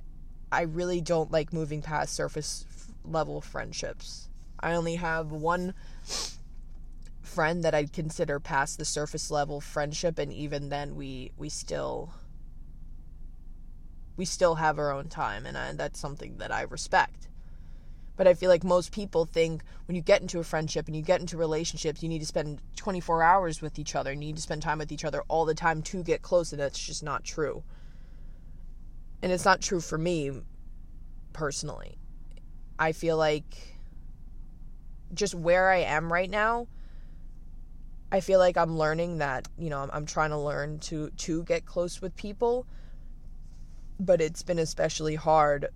I 0.52 0.64
really 0.64 1.02
don't 1.02 1.32
like 1.32 1.54
moving 1.54 1.82
past 1.82 2.14
surface 2.14 2.66
level 3.06 3.42
friendships. 3.42 4.30
I 4.60 4.74
only 4.74 4.96
have 4.96 5.32
one 5.32 5.74
friend 7.22 7.64
that 7.64 7.76
I'd 7.76 7.94
consider 7.94 8.40
past 8.40 8.78
the 8.78 8.86
surface 8.86 9.30
level 9.30 9.62
friendship 9.62 10.18
and 10.18 10.34
even 10.34 10.70
then 10.70 10.96
we 10.96 11.32
we 11.38 11.48
still 11.48 12.12
we 14.18 14.26
still 14.26 14.56
have 14.56 14.78
our 14.80 14.92
own 14.92 15.08
time 15.08 15.46
and 15.46 15.58
I, 15.58 15.72
that's 15.74 16.00
something 16.00 16.38
that 16.40 16.52
I 16.52 16.64
respect. 16.64 17.29
But 18.20 18.28
I 18.28 18.34
feel 18.34 18.50
like 18.50 18.66
most 18.66 18.92
people 18.92 19.24
think 19.24 19.64
when 19.88 19.96
you 19.96 20.02
get 20.02 20.22
into 20.22 20.40
a 20.40 20.44
friendship 20.44 20.88
and 20.88 20.96
you 20.98 21.02
get 21.02 21.22
into 21.22 21.38
relationships, 21.38 22.04
you 22.04 22.10
need 22.10 22.20
to 22.20 22.26
spend 22.26 22.62
24 22.76 23.24
hours 23.24 23.62
with 23.62 23.80
each 23.80 23.96
other. 23.96 24.12
You 24.12 24.20
need 24.20 24.36
to 24.36 24.42
spend 24.42 24.62
time 24.62 24.80
with 24.80 24.92
each 24.92 25.06
other 25.06 25.24
all 25.30 25.46
the 25.46 25.54
time 25.54 25.82
to 25.84 26.04
get 26.04 26.22
close, 26.22 26.52
and 26.52 26.60
that's 26.60 26.78
just 26.78 27.02
not 27.02 27.24
true. 27.24 27.64
And 29.22 29.32
it's 29.32 29.46
not 29.46 29.62
true 29.62 29.80
for 29.80 29.98
me 29.98 30.34
personally. 31.32 31.98
I 32.78 32.92
feel 32.92 33.16
like 33.16 33.78
just 35.14 35.34
where 35.34 35.70
I 35.70 35.78
am 35.78 36.12
right 36.12 36.30
now, 36.30 36.68
I 38.12 38.20
feel 38.20 38.40
like 38.40 38.58
I'm 38.58 38.78
learning 38.78 39.20
that, 39.20 39.48
you 39.58 39.70
know, 39.70 39.80
I'm, 39.80 39.92
I'm 39.94 40.06
trying 40.06 40.32
to 40.32 40.38
learn 40.38 40.80
to 40.80 41.10
to 41.10 41.44
get 41.44 41.66
close 41.66 42.02
with 42.02 42.18
people. 42.18 42.68
But 43.98 44.20
it's 44.20 44.44
been 44.44 44.60
especially 44.60 45.16
hard 45.16 45.70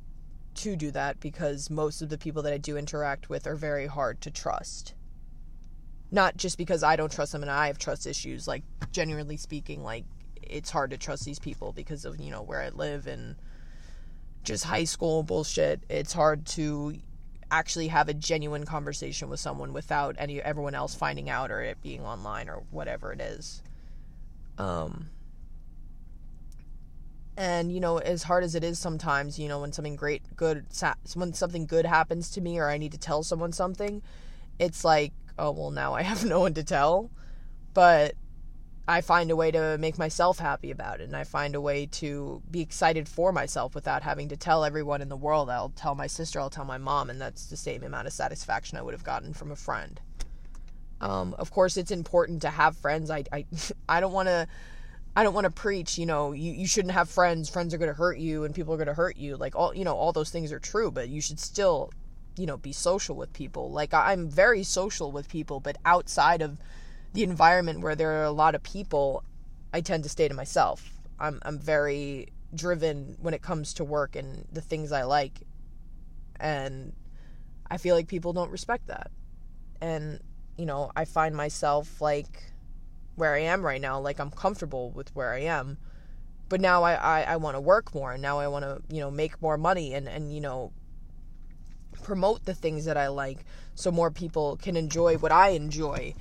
to 0.55 0.75
do 0.75 0.91
that 0.91 1.19
because 1.19 1.69
most 1.69 2.01
of 2.01 2.09
the 2.09 2.17
people 2.17 2.41
that 2.43 2.53
I 2.53 2.57
do 2.57 2.77
interact 2.77 3.29
with 3.29 3.47
are 3.47 3.55
very 3.55 3.87
hard 3.87 4.21
to 4.21 4.31
trust. 4.31 4.93
Not 6.11 6.37
just 6.37 6.57
because 6.57 6.83
I 6.83 6.95
don't 6.95 7.11
trust 7.11 7.31
them 7.31 7.41
and 7.41 7.51
I 7.51 7.67
have 7.67 7.77
trust 7.77 8.05
issues, 8.05 8.47
like 8.47 8.63
genuinely 8.91 9.37
speaking, 9.37 9.83
like 9.83 10.05
it's 10.41 10.69
hard 10.69 10.91
to 10.91 10.97
trust 10.97 11.25
these 11.25 11.39
people 11.39 11.71
because 11.71 12.05
of, 12.05 12.19
you 12.19 12.31
know, 12.31 12.41
where 12.41 12.61
I 12.61 12.69
live 12.69 13.07
and 13.07 13.35
just 14.43 14.65
high 14.65 14.83
school 14.83 15.23
bullshit. 15.23 15.83
It's 15.89 16.13
hard 16.13 16.45
to 16.47 16.95
actually 17.49 17.87
have 17.87 18.09
a 18.09 18.13
genuine 18.13 18.65
conversation 18.65 19.29
with 19.29 19.39
someone 19.39 19.73
without 19.73 20.15
any 20.17 20.41
everyone 20.41 20.75
else 20.75 20.95
finding 20.95 21.29
out 21.29 21.51
or 21.51 21.61
it 21.61 21.81
being 21.81 22.01
online 22.03 22.49
or 22.49 22.63
whatever 22.71 23.13
it 23.13 23.21
is. 23.21 23.61
Um 24.57 25.09
and 27.35 27.71
you 27.71 27.79
know 27.79 27.97
as 27.97 28.23
hard 28.23 28.43
as 28.43 28.53
it 28.53 28.63
is 28.63 28.77
sometimes 28.77 29.39
you 29.39 29.47
know 29.47 29.61
when 29.61 29.71
something 29.71 29.95
great 29.95 30.21
good 30.35 30.65
when 31.15 31.33
something 31.33 31.65
good 31.65 31.85
happens 31.85 32.29
to 32.29 32.41
me 32.41 32.59
or 32.59 32.69
i 32.69 32.77
need 32.77 32.91
to 32.91 32.97
tell 32.97 33.23
someone 33.23 33.51
something 33.51 34.01
it's 34.59 34.83
like 34.83 35.13
oh 35.39 35.51
well 35.51 35.71
now 35.71 35.93
i 35.93 36.01
have 36.11 36.23
no 36.25 36.39
one 36.39 36.53
to 36.53 36.63
tell. 36.63 37.09
But 37.73 38.13
i 38.87 39.01
find 39.01 39.31
a 39.31 39.35
way 39.35 39.49
to 39.49 39.77
make 39.79 39.97
myself 39.97 40.37
happy 40.37 40.69
about 40.69 40.99
it 40.99 41.05
and 41.05 41.15
i 41.15 41.23
find 41.23 41.55
a 41.55 41.61
way 41.61 41.85
to 41.85 42.41
be 42.51 42.59
excited 42.59 43.07
for 43.07 43.31
myself 43.31 43.73
without 43.73 44.03
having 44.03 44.27
to 44.27 44.37
tell 44.37 44.63
everyone 44.65 45.01
in 45.01 45.09
the 45.09 45.15
world. 45.17 45.49
I'll 45.49 45.69
tell 45.69 45.95
my 45.95 46.07
sister 46.07 46.39
i'll 46.39 46.49
tell 46.49 46.65
my 46.65 46.77
mom 46.77 47.09
and 47.09 47.19
that's 47.19 47.47
the 47.47 47.57
same 47.57 47.83
amount 47.83 48.07
of 48.07 48.13
satisfaction 48.13 48.77
i 48.77 48.81
would 48.81 48.93
have 48.93 49.03
gotten 49.03 49.33
from 49.33 49.51
a 49.51 49.55
friend. 49.55 49.99
Um, 51.01 51.33
of 51.39 51.49
course 51.49 51.77
it's 51.77 51.91
important 51.91 52.43
to 52.43 52.49
have 52.49 52.77
friends. 52.77 53.09
I 53.09 53.23
i, 53.31 53.45
I 53.89 53.99
don't 53.99 54.13
want 54.13 54.27
to 54.27 54.47
I 55.15 55.23
don't 55.23 55.33
want 55.35 55.45
to 55.45 55.51
preach, 55.51 55.97
you 55.99 56.07
know, 56.07 56.31
you, 56.31 56.51
you 56.51 56.65
shouldn't 56.65 56.93
have 56.93 57.09
friends. 57.09 57.49
Friends 57.49 57.73
are 57.73 57.77
going 57.77 57.91
to 57.91 57.97
hurt 57.97 58.17
you 58.17 58.45
and 58.45 58.55
people 58.55 58.73
are 58.73 58.77
going 58.77 58.87
to 58.87 58.95
hurt 58.95 59.15
you. 59.15 59.37
Like, 59.37 59.55
all, 59.55 59.75
you 59.75 59.83
know, 59.83 59.95
all 59.95 60.11
those 60.11 60.31
things 60.31 60.51
are 60.51 60.59
true, 60.59 60.89
but 60.89 61.09
you 61.09 61.21
should 61.21 61.39
still, 61.39 61.91
you 62.35 62.47
know, 62.47 62.57
be 62.57 62.71
social 62.73 63.15
with 63.15 63.31
people. 63.31 63.71
Like, 63.71 63.93
I'm 63.93 64.27
very 64.27 64.63
social 64.63 65.11
with 65.11 65.29
people, 65.29 65.59
but 65.59 65.77
outside 65.85 66.41
of 66.41 66.57
the 67.13 67.23
environment 67.23 67.81
where 67.81 67.95
there 67.95 68.21
are 68.21 68.23
a 68.23 68.31
lot 68.31 68.55
of 68.55 68.63
people, 68.63 69.23
I 69.71 69.81
tend 69.81 70.01
to 70.03 70.09
stay 70.09 70.27
to 70.27 70.33
myself. 70.33 70.91
I'm, 71.19 71.39
I'm 71.43 71.59
very 71.59 72.29
driven 72.55 73.15
when 73.21 73.35
it 73.35 73.43
comes 73.43 73.75
to 73.75 73.83
work 73.83 74.15
and 74.15 74.47
the 74.51 74.61
things 74.61 74.91
I 74.91 75.03
like. 75.03 75.41
And 76.39 76.93
I 77.69 77.77
feel 77.77 77.95
like 77.95 78.07
people 78.07 78.33
don't 78.33 78.49
respect 78.49 78.87
that. 78.87 79.11
And, 79.79 80.21
you 80.57 80.65
know, 80.65 80.91
I 80.95 81.05
find 81.05 81.35
myself 81.35 82.01
like, 82.01 82.45
where 83.15 83.33
I 83.35 83.39
am 83.39 83.65
right 83.65 83.81
now. 83.81 83.99
Like 83.99 84.19
I'm 84.19 84.31
comfortable 84.31 84.91
with 84.91 85.15
where 85.15 85.33
I 85.33 85.41
am. 85.41 85.77
But 86.49 86.61
now 86.61 86.83
I, 86.83 86.93
I, 86.93 87.21
I 87.21 87.35
want 87.37 87.55
to 87.55 87.61
work 87.61 87.95
more 87.95 88.11
and 88.11 88.21
now 88.21 88.39
I 88.39 88.47
want 88.47 88.63
to, 88.63 88.81
you 88.93 88.99
know, 88.99 89.09
make 89.09 89.41
more 89.41 89.57
money 89.57 89.93
and, 89.93 90.07
and, 90.07 90.33
you 90.33 90.41
know, 90.41 90.71
promote 92.03 92.45
the 92.45 92.53
things 92.53 92.85
that 92.85 92.97
I 92.97 93.07
like 93.07 93.45
so 93.75 93.91
more 93.91 94.11
people 94.11 94.57
can 94.57 94.75
enjoy 94.75 95.17
what 95.17 95.31
I 95.31 95.49
enjoy 95.49 96.13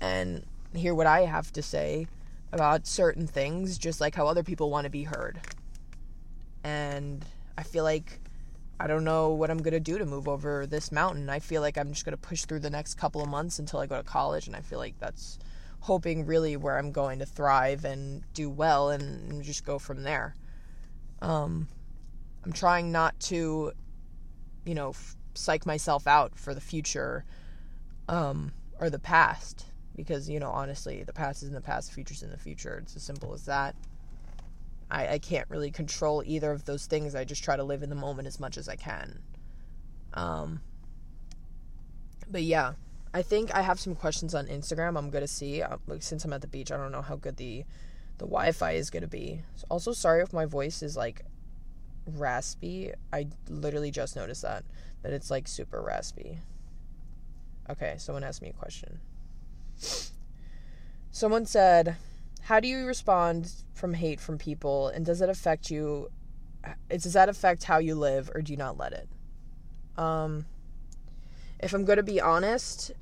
and 0.00 0.44
hear 0.74 0.94
what 0.94 1.06
I 1.06 1.26
have 1.26 1.52
to 1.52 1.62
say 1.62 2.06
about 2.52 2.86
certain 2.86 3.26
things, 3.26 3.78
just 3.78 4.00
like 4.00 4.14
how 4.14 4.26
other 4.26 4.42
people 4.42 4.70
want 4.70 4.84
to 4.84 4.90
be 4.90 5.04
heard. 5.04 5.40
And 6.64 7.24
I 7.56 7.62
feel 7.62 7.84
like 7.84 8.20
I 8.80 8.86
don't 8.88 9.04
know 9.04 9.30
what 9.30 9.50
I'm 9.50 9.58
going 9.58 9.74
to 9.74 9.80
do 9.80 9.98
to 9.98 10.04
move 10.04 10.26
over 10.26 10.66
this 10.66 10.90
mountain. 10.90 11.30
I 11.30 11.38
feel 11.38 11.62
like 11.62 11.78
I'm 11.78 11.92
just 11.92 12.04
going 12.04 12.16
to 12.16 12.20
push 12.20 12.44
through 12.44 12.60
the 12.60 12.70
next 12.70 12.94
couple 12.94 13.22
of 13.22 13.28
months 13.28 13.58
until 13.60 13.78
I 13.78 13.86
go 13.86 13.96
to 13.96 14.02
college, 14.02 14.48
and 14.48 14.56
I 14.56 14.60
feel 14.60 14.78
like 14.78 14.98
that's 14.98 15.38
hoping 15.82 16.24
really 16.24 16.56
where 16.56 16.78
I'm 16.78 16.92
going 16.92 17.18
to 17.18 17.26
thrive 17.26 17.84
and 17.84 18.22
do 18.34 18.48
well 18.48 18.90
and, 18.90 19.42
just 19.42 19.64
go 19.64 19.80
from 19.80 20.04
there. 20.04 20.34
Um, 21.20 21.66
I'm 22.44 22.52
trying 22.52 22.92
not 22.92 23.18
to, 23.20 23.72
you 24.64 24.74
know, 24.76 24.90
f- 24.90 25.16
psych 25.34 25.66
myself 25.66 26.06
out 26.06 26.38
for 26.38 26.54
the 26.54 26.60
future 26.60 27.24
um, 28.08 28.52
or 28.78 28.90
the 28.90 29.00
past 29.00 29.66
because, 29.96 30.30
you 30.30 30.38
know, 30.38 30.50
honestly, 30.50 31.02
the 31.02 31.12
past 31.12 31.42
is 31.42 31.48
in 31.48 31.54
the 31.54 31.60
past, 31.60 31.88
the 31.88 31.94
future's 31.94 32.22
in 32.22 32.30
the 32.30 32.38
future. 32.38 32.78
It's 32.84 32.94
as 32.94 33.02
simple 33.02 33.34
as 33.34 33.44
that. 33.46 33.74
I, 34.88 35.14
I 35.14 35.18
can't 35.18 35.50
really 35.50 35.72
control 35.72 36.22
either 36.24 36.52
of 36.52 36.64
those 36.64 36.86
things. 36.86 37.16
I 37.16 37.24
just 37.24 37.42
try 37.42 37.56
to 37.56 37.64
live 37.64 37.82
in 37.82 37.90
the 37.90 37.96
moment 37.96 38.28
as 38.28 38.38
much 38.38 38.56
as 38.56 38.68
I 38.68 38.76
can. 38.76 39.18
Um, 40.14 40.60
but 42.30 42.44
yeah, 42.44 42.74
I 43.14 43.22
think 43.22 43.54
I 43.54 43.62
have 43.62 43.78
some 43.78 43.94
questions 43.94 44.34
on 44.34 44.46
Instagram. 44.46 44.96
I'm 44.96 45.10
gonna 45.10 45.26
see 45.26 45.62
uh, 45.62 45.76
since 45.98 46.24
I'm 46.24 46.32
at 46.32 46.40
the 46.40 46.46
beach. 46.46 46.72
I 46.72 46.76
don't 46.76 46.92
know 46.92 47.02
how 47.02 47.16
good 47.16 47.36
the 47.36 47.64
the 48.18 48.24
Wi-Fi 48.24 48.72
is 48.72 48.90
gonna 48.90 49.06
be. 49.06 49.42
Also, 49.68 49.92
sorry 49.92 50.22
if 50.22 50.32
my 50.32 50.46
voice 50.46 50.82
is 50.82 50.96
like 50.96 51.22
raspy. 52.06 52.92
I 53.12 53.28
literally 53.48 53.90
just 53.90 54.16
noticed 54.16 54.42
that 54.42 54.64
that 55.02 55.12
it's 55.12 55.30
like 55.30 55.46
super 55.46 55.82
raspy. 55.82 56.38
Okay, 57.68 57.94
someone 57.98 58.24
asked 58.24 58.42
me 58.42 58.48
a 58.48 58.52
question. 58.52 59.00
Someone 61.10 61.44
said, 61.44 61.96
"How 62.42 62.60
do 62.60 62.68
you 62.68 62.86
respond 62.86 63.52
from 63.74 63.94
hate 63.94 64.20
from 64.20 64.38
people, 64.38 64.88
and 64.88 65.04
does 65.04 65.20
it 65.20 65.28
affect 65.28 65.70
you? 65.70 66.10
Does 66.88 67.12
that 67.12 67.28
affect 67.28 67.64
how 67.64 67.78
you 67.78 67.94
live, 67.94 68.30
or 68.34 68.40
do 68.40 68.52
you 68.52 68.56
not 68.56 68.78
let 68.78 68.94
it?" 68.94 69.08
Um, 69.98 70.46
if 71.60 71.72
I'm 71.72 71.86
to 71.86 72.02
be 72.02 72.20
honest, 72.20 72.92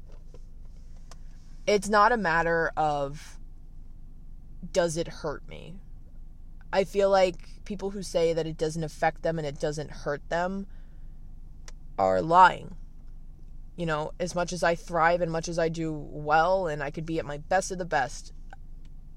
it's 1.71 1.89
not 1.89 2.11
a 2.11 2.17
matter 2.17 2.73
of 2.77 3.39
does 4.73 4.97
it 4.97 5.07
hurt 5.07 5.49
me. 5.49 5.77
I 6.73 6.83
feel 6.83 7.09
like 7.11 7.65
people 7.65 7.91
who 7.91 8.03
say 8.03 8.33
that 8.33 8.45
it 8.45 8.59
doesn't 8.59 8.83
affect 8.83 9.23
them 9.23 9.39
and 9.39 9.47
it 9.47 9.61
doesn't 9.61 9.91
hurt 9.91 10.29
them 10.29 10.67
are 11.97 12.21
lying. 12.23 12.75
You 13.77 13.87
know, 13.87 14.11
as 14.19 14.35
much 14.35 14.53
as 14.53 14.65
I 14.65 14.75
thrive 14.75 15.21
and 15.21 15.31
much 15.31 15.49
as 15.49 15.61
I 15.61 15.69
do 15.69 15.93
well 15.93 16.67
and 16.67 16.83
I 16.83 16.91
could 16.91 17.07
be 17.07 17.21
at 17.21 17.25
my 17.25 17.39
best 17.39 17.71
of 17.71 17.79
the 17.79 17.85
best, 17.85 18.33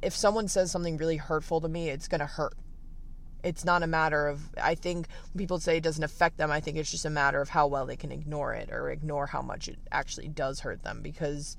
if 0.03 0.15
someone 0.15 0.47
says 0.47 0.71
something 0.71 0.97
really 0.97 1.17
hurtful 1.17 1.59
to 1.61 1.67
me, 1.67 1.89
it's 1.89 2.07
going 2.07 2.19
to 2.19 2.27
hurt. 2.27 2.53
It's 3.43 3.65
not 3.65 3.81
a 3.81 3.87
matter 3.87 4.27
of, 4.27 4.41
I 4.61 4.75
think 4.75 5.07
people 5.35 5.59
say 5.59 5.77
it 5.77 5.83
doesn't 5.83 6.03
affect 6.03 6.37
them, 6.37 6.51
I 6.51 6.59
think 6.59 6.77
it's 6.77 6.91
just 6.91 7.05
a 7.05 7.09
matter 7.09 7.41
of 7.41 7.49
how 7.49 7.65
well 7.65 7.87
they 7.87 7.97
can 7.97 8.11
ignore 8.11 8.53
it 8.53 8.69
or 8.71 8.91
ignore 8.91 9.25
how 9.25 9.41
much 9.41 9.67
it 9.67 9.79
actually 9.91 10.27
does 10.27 10.59
hurt 10.59 10.83
them. 10.83 11.01
Because 11.01 11.57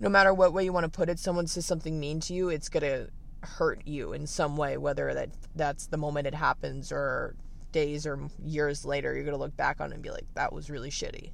no 0.00 0.08
matter 0.08 0.32
what 0.32 0.52
way 0.52 0.64
you 0.64 0.72
want 0.72 0.84
to 0.84 0.96
put 0.96 1.08
it, 1.08 1.18
someone 1.18 1.46
says 1.46 1.66
something 1.66 1.98
mean 1.98 2.20
to 2.20 2.34
you, 2.34 2.48
it's 2.48 2.68
going 2.68 2.82
to 2.82 3.10
hurt 3.42 3.82
you 3.86 4.12
in 4.12 4.26
some 4.26 4.56
way, 4.56 4.76
whether 4.76 5.14
that 5.14 5.30
that's 5.54 5.86
the 5.86 5.96
moment 5.96 6.26
it 6.26 6.34
happens 6.34 6.92
or 6.92 7.34
days 7.72 8.06
or 8.06 8.18
years 8.42 8.84
later, 8.84 9.14
you're 9.14 9.24
going 9.24 9.36
to 9.36 9.40
look 9.42 9.56
back 9.56 9.80
on 9.80 9.90
it 9.90 9.94
and 9.94 10.02
be 10.02 10.10
like, 10.10 10.26
that 10.34 10.52
was 10.52 10.70
really 10.70 10.90
shitty. 10.90 11.30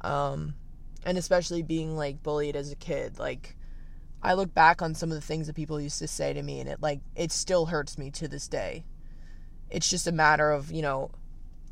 Um, 0.00 0.54
and 1.04 1.18
especially 1.18 1.62
being 1.62 1.96
like 1.96 2.22
bullied 2.22 2.56
as 2.56 2.70
a 2.70 2.76
kid, 2.76 3.18
like, 3.18 3.56
I 4.22 4.34
look 4.34 4.52
back 4.54 4.82
on 4.82 4.94
some 4.94 5.10
of 5.10 5.14
the 5.14 5.26
things 5.26 5.46
that 5.46 5.54
people 5.54 5.80
used 5.80 5.98
to 6.00 6.08
say 6.08 6.32
to 6.32 6.42
me 6.42 6.60
and 6.60 6.68
it 6.68 6.80
like 6.80 7.00
it 7.14 7.30
still 7.30 7.66
hurts 7.66 7.98
me 7.98 8.10
to 8.12 8.28
this 8.28 8.48
day. 8.48 8.84
It's 9.70 9.88
just 9.88 10.06
a 10.06 10.12
matter 10.12 10.50
of, 10.50 10.72
you 10.72 10.82
know, 10.82 11.10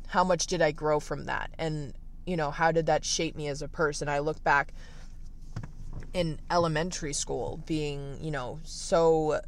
how 0.07 0.23
much 0.23 0.47
did 0.47 0.61
I 0.61 0.71
grow 0.71 0.99
from 0.99 1.25
that 1.25 1.51
and 1.57 1.93
you 2.25 2.37
know, 2.37 2.51
how 2.51 2.71
did 2.71 2.85
that 2.87 3.05
shape 3.05 3.35
me 3.35 3.47
as 3.47 3.61
a 3.61 3.67
person? 3.67 4.09
I 4.09 4.19
look 4.19 4.43
back 4.43 4.73
in 6.13 6.39
elementary 6.49 7.13
school 7.13 7.61
being, 7.65 8.17
you 8.21 8.31
know, 8.31 8.59
so 8.63 9.41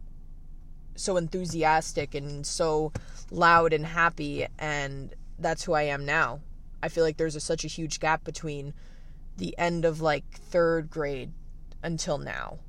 so 0.96 1.16
enthusiastic 1.16 2.16
and 2.16 2.46
so 2.46 2.92
loud 3.30 3.72
and 3.72 3.86
happy 3.86 4.48
and 4.58 5.14
that's 5.38 5.64
who 5.64 5.74
I 5.74 5.84
am 5.84 6.06
now. 6.06 6.40
I 6.82 6.90
feel 6.90 7.04
like 7.04 7.18
there's 7.18 7.36
a, 7.36 7.40
such 7.40 7.64
a 7.64 7.68
huge 7.68 8.00
gap 8.00 8.24
between 8.24 8.74
the 9.38 9.56
end 9.58 9.86
of 9.86 10.02
like 10.02 10.26
3rd 10.52 10.90
grade 10.90 11.32
until 11.84 12.18
now 12.18 12.60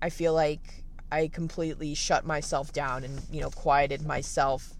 I 0.00 0.10
feel 0.10 0.32
like 0.32 0.84
I 1.10 1.28
completely 1.28 1.94
shut 1.94 2.24
myself 2.24 2.72
down 2.72 3.04
and, 3.04 3.20
you 3.30 3.40
know, 3.40 3.50
quieted 3.50 4.06
myself, 4.06 4.74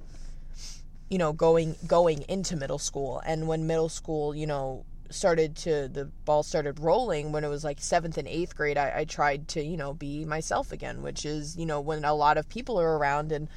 you 1.11 1.19
know, 1.19 1.33
going 1.33 1.77
going 1.87 2.25
into 2.29 2.57
middle 2.57 2.79
school. 2.79 3.21
And 3.27 3.49
when 3.49 3.67
middle 3.67 3.89
school, 3.89 4.35
you 4.35 4.47
know, 4.47 4.85
started 5.11 5.57
to 5.57 5.89
the 5.89 6.05
ball 6.25 6.43
started 6.43 6.79
rolling 6.79 7.33
when 7.33 7.45
it 7.45 7.49
was 7.49 7.65
like 7.65 7.81
seventh 7.81 8.19
and 8.19 8.29
eighth 8.29 8.55
grade 8.55 8.77
I, 8.77 8.99
I 8.99 9.05
tried 9.05 9.49
to 9.49 9.63
you 9.63 9.77
know 9.77 9.95
be 9.95 10.25
myself 10.25 10.71
again 10.71 11.03
which 11.03 11.25
is 11.25 11.57
you 11.57 11.65
know 11.65 11.81
when 11.81 12.05
a 12.05 12.15
lot 12.15 12.37
of 12.37 12.49
people 12.49 12.79
are 12.79 12.99
around 12.99 13.33
and 13.33 13.49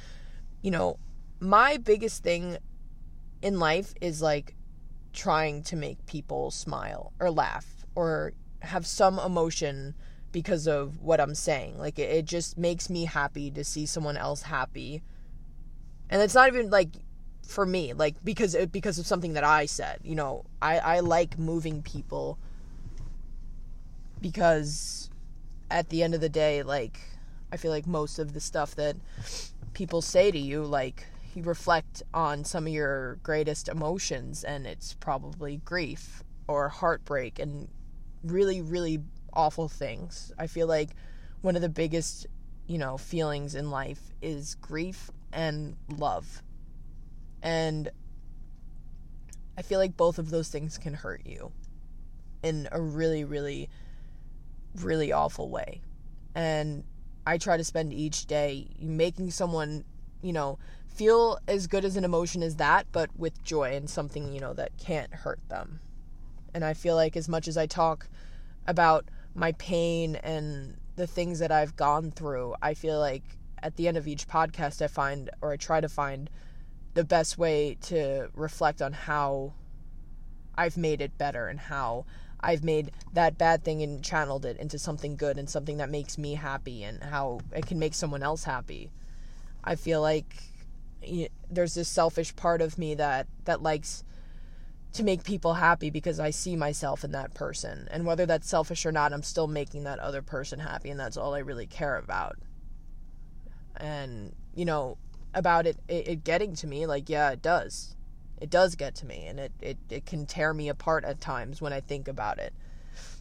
you 0.62 0.70
know 0.70 0.98
my 1.40 1.76
biggest 1.76 2.22
thing 2.22 2.56
in 3.42 3.58
life 3.58 3.92
is 4.00 4.22
like 4.22 4.54
trying 5.12 5.62
to 5.64 5.76
make 5.76 6.06
people 6.06 6.50
smile 6.50 7.12
or 7.20 7.30
laugh 7.30 7.84
or 7.94 8.32
have 8.62 8.86
some 8.86 9.18
emotion 9.18 9.94
because 10.30 10.66
of 10.66 11.00
what 11.00 11.20
I'm 11.20 11.34
saying. 11.34 11.78
Like 11.78 11.98
it, 11.98 12.10
it 12.10 12.24
just 12.24 12.56
makes 12.56 12.88
me 12.88 13.04
happy 13.04 13.50
to 13.50 13.64
see 13.64 13.86
someone 13.86 14.16
else 14.16 14.42
happy. 14.42 15.02
And 16.08 16.22
it's 16.22 16.34
not 16.34 16.48
even 16.48 16.70
like 16.70 16.90
for 17.42 17.66
me, 17.66 17.92
like 17.92 18.16
because 18.24 18.54
it, 18.54 18.72
because 18.72 18.98
of 18.98 19.06
something 19.06 19.34
that 19.34 19.44
I 19.44 19.66
said. 19.66 20.00
You 20.02 20.14
know, 20.14 20.44
I 20.60 20.78
I 20.78 21.00
like 21.00 21.38
moving 21.38 21.82
people 21.82 22.38
because 24.20 25.10
at 25.70 25.88
the 25.88 26.02
end 26.02 26.14
of 26.14 26.20
the 26.20 26.28
day, 26.28 26.62
like 26.62 27.00
I 27.50 27.56
feel 27.56 27.70
like 27.70 27.86
most 27.86 28.18
of 28.18 28.32
the 28.32 28.40
stuff 28.40 28.74
that 28.76 28.96
people 29.74 30.02
say 30.02 30.30
to 30.30 30.38
you 30.38 30.62
like 30.62 31.06
you 31.34 31.42
reflect 31.42 32.02
on 32.12 32.44
some 32.44 32.66
of 32.66 32.72
your 32.72 33.16
greatest 33.22 33.68
emotions 33.68 34.44
and 34.44 34.66
it's 34.66 34.92
probably 34.94 35.56
grief 35.64 36.22
or 36.46 36.68
heartbreak 36.68 37.38
and 37.38 37.68
really 38.22 38.60
really 38.60 39.00
awful 39.32 39.68
things. 39.68 40.32
I 40.38 40.46
feel 40.46 40.66
like 40.66 40.90
one 41.40 41.56
of 41.56 41.62
the 41.62 41.68
biggest, 41.68 42.26
you 42.66 42.78
know, 42.78 42.96
feelings 42.96 43.54
in 43.54 43.70
life 43.70 44.12
is 44.20 44.54
grief 44.56 45.10
and 45.32 45.76
love. 45.96 46.42
And 47.42 47.90
I 49.56 49.62
feel 49.62 49.78
like 49.78 49.96
both 49.96 50.18
of 50.18 50.30
those 50.30 50.48
things 50.48 50.78
can 50.78 50.94
hurt 50.94 51.22
you 51.26 51.52
in 52.42 52.68
a 52.72 52.80
really, 52.80 53.24
really, 53.24 53.68
really 54.76 55.12
awful 55.12 55.50
way. 55.50 55.80
And 56.34 56.84
I 57.26 57.38
try 57.38 57.56
to 57.56 57.64
spend 57.64 57.92
each 57.92 58.26
day 58.26 58.68
making 58.80 59.30
someone, 59.30 59.84
you 60.22 60.32
know, 60.32 60.58
feel 60.88 61.38
as 61.48 61.66
good 61.66 61.84
as 61.84 61.96
an 61.96 62.04
emotion 62.04 62.42
as 62.42 62.56
that, 62.56 62.86
but 62.92 63.10
with 63.16 63.42
joy 63.42 63.74
and 63.74 63.88
something, 63.88 64.32
you 64.32 64.40
know, 64.40 64.52
that 64.54 64.76
can't 64.78 65.12
hurt 65.12 65.40
them. 65.48 65.80
And 66.54 66.64
I 66.64 66.74
feel 66.74 66.96
like 66.96 67.16
as 67.16 67.28
much 67.28 67.48
as 67.48 67.56
I 67.56 67.66
talk 67.66 68.08
about 68.66 69.06
my 69.34 69.52
pain 69.52 70.16
and 70.16 70.76
the 70.96 71.06
things 71.06 71.38
that 71.38 71.50
I've 71.50 71.76
gone 71.76 72.10
through, 72.10 72.54
I 72.60 72.74
feel 72.74 72.98
like 72.98 73.24
at 73.62 73.76
the 73.76 73.88
end 73.88 73.96
of 73.96 74.06
each 74.06 74.28
podcast, 74.28 74.82
I 74.82 74.88
find 74.88 75.30
or 75.40 75.52
I 75.52 75.56
try 75.56 75.80
to 75.80 75.88
find 75.88 76.28
the 76.94 77.04
best 77.04 77.38
way 77.38 77.76
to 77.82 78.28
reflect 78.34 78.82
on 78.82 78.92
how 78.92 79.52
I've 80.54 80.76
made 80.76 81.00
it 81.00 81.16
better 81.16 81.48
and 81.48 81.58
how 81.58 82.04
I've 82.40 82.64
made 82.64 82.90
that 83.12 83.38
bad 83.38 83.64
thing 83.64 83.82
and 83.82 84.04
channeled 84.04 84.44
it 84.44 84.56
into 84.58 84.78
something 84.78 85.16
good 85.16 85.38
and 85.38 85.48
something 85.48 85.76
that 85.78 85.88
makes 85.88 86.18
me 86.18 86.34
happy 86.34 86.82
and 86.82 87.02
how 87.02 87.40
it 87.52 87.66
can 87.66 87.78
make 87.78 87.94
someone 87.94 88.22
else 88.22 88.44
happy. 88.44 88.90
I 89.64 89.76
feel 89.76 90.00
like 90.02 90.34
there's 91.50 91.74
this 91.74 91.88
selfish 91.88 92.34
part 92.36 92.60
of 92.60 92.78
me 92.78 92.94
that 92.96 93.26
that 93.44 93.62
likes 93.62 94.04
to 94.92 95.02
make 95.02 95.24
people 95.24 95.54
happy 95.54 95.88
because 95.88 96.20
I 96.20 96.30
see 96.30 96.54
myself 96.54 97.02
in 97.02 97.12
that 97.12 97.32
person. 97.32 97.88
And 97.90 98.04
whether 98.04 98.26
that's 98.26 98.48
selfish 98.48 98.84
or 98.84 98.92
not, 98.92 99.12
I'm 99.12 99.22
still 99.22 99.46
making 99.46 99.84
that 99.84 99.98
other 100.00 100.20
person 100.20 100.58
happy, 100.58 100.90
and 100.90 101.00
that's 101.00 101.16
all 101.16 101.34
I 101.34 101.38
really 101.38 101.66
care 101.66 101.96
about. 101.96 102.36
And, 103.76 104.34
you 104.54 104.66
know, 104.66 104.98
about 105.34 105.66
it, 105.66 105.78
it, 105.88 106.08
it 106.08 106.24
getting 106.24 106.54
to 106.56 106.66
me, 106.66 106.86
like, 106.86 107.08
yeah, 107.08 107.30
it 107.30 107.42
does. 107.42 107.96
It 108.40 108.50
does 108.50 108.74
get 108.74 108.94
to 108.96 109.06
me, 109.06 109.26
and 109.26 109.38
it, 109.38 109.52
it, 109.60 109.78
it 109.88 110.06
can 110.06 110.26
tear 110.26 110.52
me 110.52 110.68
apart 110.68 111.04
at 111.04 111.20
times 111.20 111.60
when 111.60 111.72
I 111.72 111.80
think 111.80 112.08
about 112.08 112.38
it. 112.38 112.52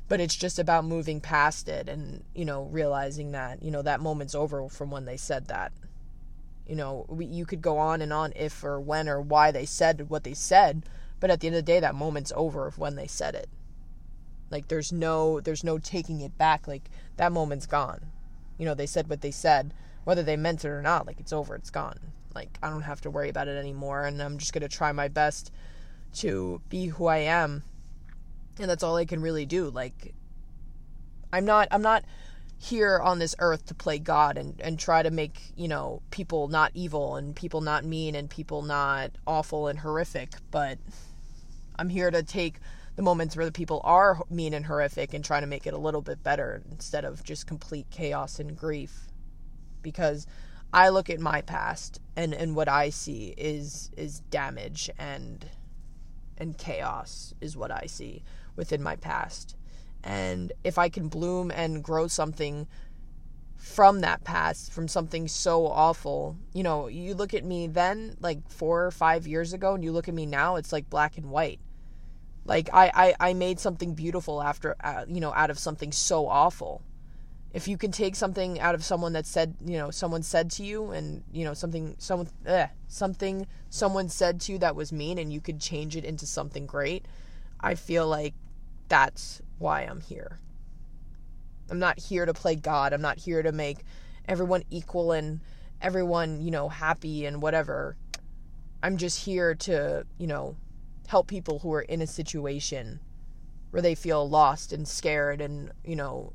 But 0.08 0.20
it's 0.20 0.36
just 0.36 0.60
about 0.60 0.84
moving 0.84 1.22
past 1.22 1.70
it 1.70 1.88
and, 1.88 2.24
you 2.36 2.44
know, 2.44 2.64
realizing 2.64 3.32
that, 3.32 3.64
you 3.64 3.72
know, 3.72 3.82
that 3.82 4.02
moment's 4.02 4.36
over 4.36 4.68
from 4.68 4.92
when 4.92 5.06
they 5.06 5.16
said 5.16 5.48
that. 5.48 5.72
You 6.68 6.76
know, 6.76 7.06
we, 7.08 7.26
you 7.26 7.46
could 7.46 7.62
go 7.62 7.78
on 7.78 8.02
and 8.02 8.12
on 8.12 8.34
if 8.36 8.64
or 8.64 8.80
when 8.80 9.08
or 9.08 9.22
why 9.22 9.52
they 9.52 9.66
said 9.66 10.10
what 10.10 10.24
they 10.24 10.34
said 10.34 10.84
but 11.22 11.30
at 11.30 11.40
the 11.40 11.48
end 11.48 11.56
of 11.56 11.64
the 11.64 11.72
day, 11.72 11.80
that 11.80 11.96
moment's 11.96 12.34
over 12.36 12.74
when 12.76 12.96
they 12.96 13.08
said 13.08 13.36
it. 13.36 13.48
Like 14.50 14.68
there's 14.68 14.92
no 14.92 15.40
there's 15.40 15.64
no 15.64 15.78
taking 15.78 16.20
it 16.20 16.38
back. 16.38 16.68
Like 16.68 16.90
that 17.16 17.32
moment's 17.32 17.68
gone. 17.68 18.08
You 18.58 18.66
know, 18.66 18.74
they 18.74 18.88
said 18.88 19.08
what 19.08 19.22
they 19.22 19.32
said, 19.32 19.74
whether 20.04 20.24
they 20.24 20.38
meant 20.38 20.66
it 20.66 20.70
or 20.70 20.82
not. 20.82 21.08
Like 21.08 21.20
it's 21.20 21.34
over. 21.34 21.56
It's 21.56 21.70
gone. 21.70 22.00
Like 22.34 22.58
I 22.64 22.70
don't 22.70 22.84
have 22.84 23.02
to 23.02 23.10
worry 23.10 23.30
about 23.30 23.48
it 23.48 23.58
anymore, 23.58 24.06
and 24.06 24.22
I'm 24.22 24.38
just 24.38 24.54
gonna 24.54 24.70
try 24.70 24.92
my 24.92 25.08
best 25.08 25.52
to 26.16 26.62
be 26.70 26.88
who 26.88 27.08
I 27.08 27.18
am, 27.18 27.64
and 28.60 28.70
that's 28.70 28.84
all 28.84 28.96
I 28.96 29.06
can 29.06 29.22
really 29.22 29.46
do. 29.46 29.70
Like 29.70 30.14
I'm 31.34 31.46
not 31.46 31.68
I'm 31.72 31.82
not 31.82 32.04
here 32.62 33.00
on 33.00 33.18
this 33.18 33.36
earth 33.40 33.66
to 33.66 33.74
play 33.74 33.98
God 33.98 34.38
and, 34.38 34.62
and 34.62 34.78
try 34.78 35.02
to 35.02 35.10
make, 35.10 35.52
you 35.56 35.68
know, 35.68 36.04
people 36.12 36.48
not 36.48 36.72
evil 36.76 37.16
and 37.16 37.36
people 37.36 37.60
not 37.60 37.84
mean 37.84 38.14
and 38.14 38.30
people 38.30 38.62
not 38.62 39.10
awful 39.26 39.68
and 39.68 39.80
horrific, 39.80 40.34
but 40.52 40.78
I'm 41.78 41.90
here 41.90 42.12
to 42.12 42.22
take 42.22 42.60
the 42.96 43.02
moments 43.02 43.36
where 43.36 43.48
the 43.48 43.52
people 43.52 43.82
are 43.84 44.22
mean 44.30 44.54
and 44.54 44.68
horrific 44.68 45.16
and 45.16 45.26
try 45.26 45.40
to 45.40 45.48
make 45.48 45.66
it 45.66 45.74
a 45.74 45.78
little 45.78 46.04
bit 46.04 46.22
better 46.22 46.62
instead 46.70 47.04
of 47.04 47.24
just 47.24 47.48
complete 47.48 47.88
chaos 47.90 48.40
and 48.40 48.56
grief. 48.56 49.08
Because 49.82 50.28
I 50.74 50.90
look 50.90 51.10
at 51.10 51.20
my 51.20 51.42
past 51.42 52.00
and, 52.16 52.34
and 52.34 52.56
what 52.56 52.70
I 52.70 52.90
see 52.90 53.34
is 53.38 53.92
is 53.98 54.22
damage 54.32 54.90
and 54.98 55.46
and 56.38 56.58
chaos 56.58 57.34
is 57.42 57.56
what 57.56 57.72
I 57.72 57.86
see 57.86 58.24
within 58.56 58.82
my 58.82 58.96
past. 58.96 59.56
And 60.04 60.52
if 60.64 60.78
I 60.78 60.90
can 60.90 61.08
bloom 61.08 61.52
and 61.52 61.84
grow 61.84 62.08
something 62.08 62.68
from 63.56 64.02
that 64.02 64.24
past, 64.24 64.72
from 64.72 64.88
something 64.88 65.28
so 65.28 65.68
awful, 65.68 66.38
you 66.54 66.64
know, 66.64 66.88
you 66.88 67.14
look 67.14 67.36
at 67.36 67.46
me 67.46 67.68
then, 67.68 68.18
like 68.20 68.50
four 68.50 68.86
or 68.86 68.92
five 68.92 69.28
years 69.28 69.54
ago, 69.54 69.76
and 69.76 69.84
you 69.84 69.92
look 69.92 70.08
at 70.08 70.16
me 70.16 70.26
now, 70.26 70.56
it's 70.56 70.74
like 70.74 70.90
black 70.90 71.18
and 71.18 71.30
white. 71.30 71.60
Like 72.44 72.70
I, 72.74 72.92
I, 73.20 73.30
I 73.30 73.34
made 73.34 73.60
something 73.60 73.94
beautiful 73.94 74.42
after, 74.42 74.76
uh, 74.84 75.06
you 75.08 75.22
know, 75.22 75.32
out 75.34 75.52
of 75.52 75.60
something 75.60 75.92
so 75.92 76.28
awful. 76.28 76.82
If 77.54 77.68
you 77.68 77.78
can 77.78 77.92
take 77.92 78.16
something 78.16 78.60
out 78.60 78.76
of 78.76 78.84
someone 78.84 79.14
that 79.14 79.26
said, 79.26 79.56
you 79.64 79.78
know, 79.78 79.92
someone 79.92 80.24
said 80.24 80.50
to 80.52 80.64
you 80.64 80.92
and, 80.92 81.24
you 81.32 81.44
know, 81.44 81.54
something 81.54 81.96
someone 81.98 82.30
eh, 82.46 82.68
something 82.88 83.46
someone 83.70 84.08
said 84.08 84.40
to 84.42 84.54
you 84.54 84.58
that 84.60 84.76
was 84.76 84.94
mean 84.94 85.18
and 85.18 85.34
you 85.34 85.42
could 85.42 85.60
change 85.60 85.98
it 85.98 86.06
into 86.06 86.26
something 86.26 86.66
great, 86.66 87.06
I 87.60 87.76
feel 87.76 88.08
like 88.08 88.34
that's 88.88 89.42
why 89.58 89.82
I'm 89.82 90.00
here. 90.02 90.40
I'm 91.70 91.80
not 91.80 92.00
here 92.00 92.26
to 92.26 92.34
play 92.34 92.56
God. 92.56 92.94
I'm 92.94 93.02
not 93.02 93.18
here 93.18 93.42
to 93.42 93.52
make 93.52 93.80
everyone 94.28 94.64
equal 94.70 95.12
and 95.12 95.42
everyone, 95.82 96.42
you 96.42 96.52
know, 96.52 96.70
happy 96.70 97.26
and 97.26 97.42
whatever. 97.42 97.98
I'm 98.84 98.98
just 98.98 99.26
here 99.26 99.56
to, 99.56 100.06
you 100.18 100.28
know, 100.28 100.56
help 101.08 101.28
people 101.28 101.60
who 101.60 101.74
are 101.74 101.82
in 101.82 102.02
a 102.02 102.08
situation 102.08 103.00
where 103.72 103.82
they 103.82 103.96
feel 103.96 104.28
lost 104.28 104.74
and 104.74 104.88
scared 104.88 105.42
and, 105.42 105.72
you 105.84 105.96
know, 105.96 106.34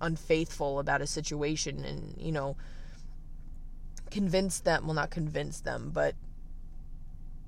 unfaithful 0.00 0.78
about 0.78 1.02
a 1.02 1.06
situation 1.06 1.84
and, 1.84 2.14
you 2.18 2.32
know, 2.32 2.56
convince 4.10 4.60
them, 4.60 4.86
well, 4.86 4.94
not 4.94 5.10
convince 5.10 5.60
them, 5.60 5.90
but 5.92 6.14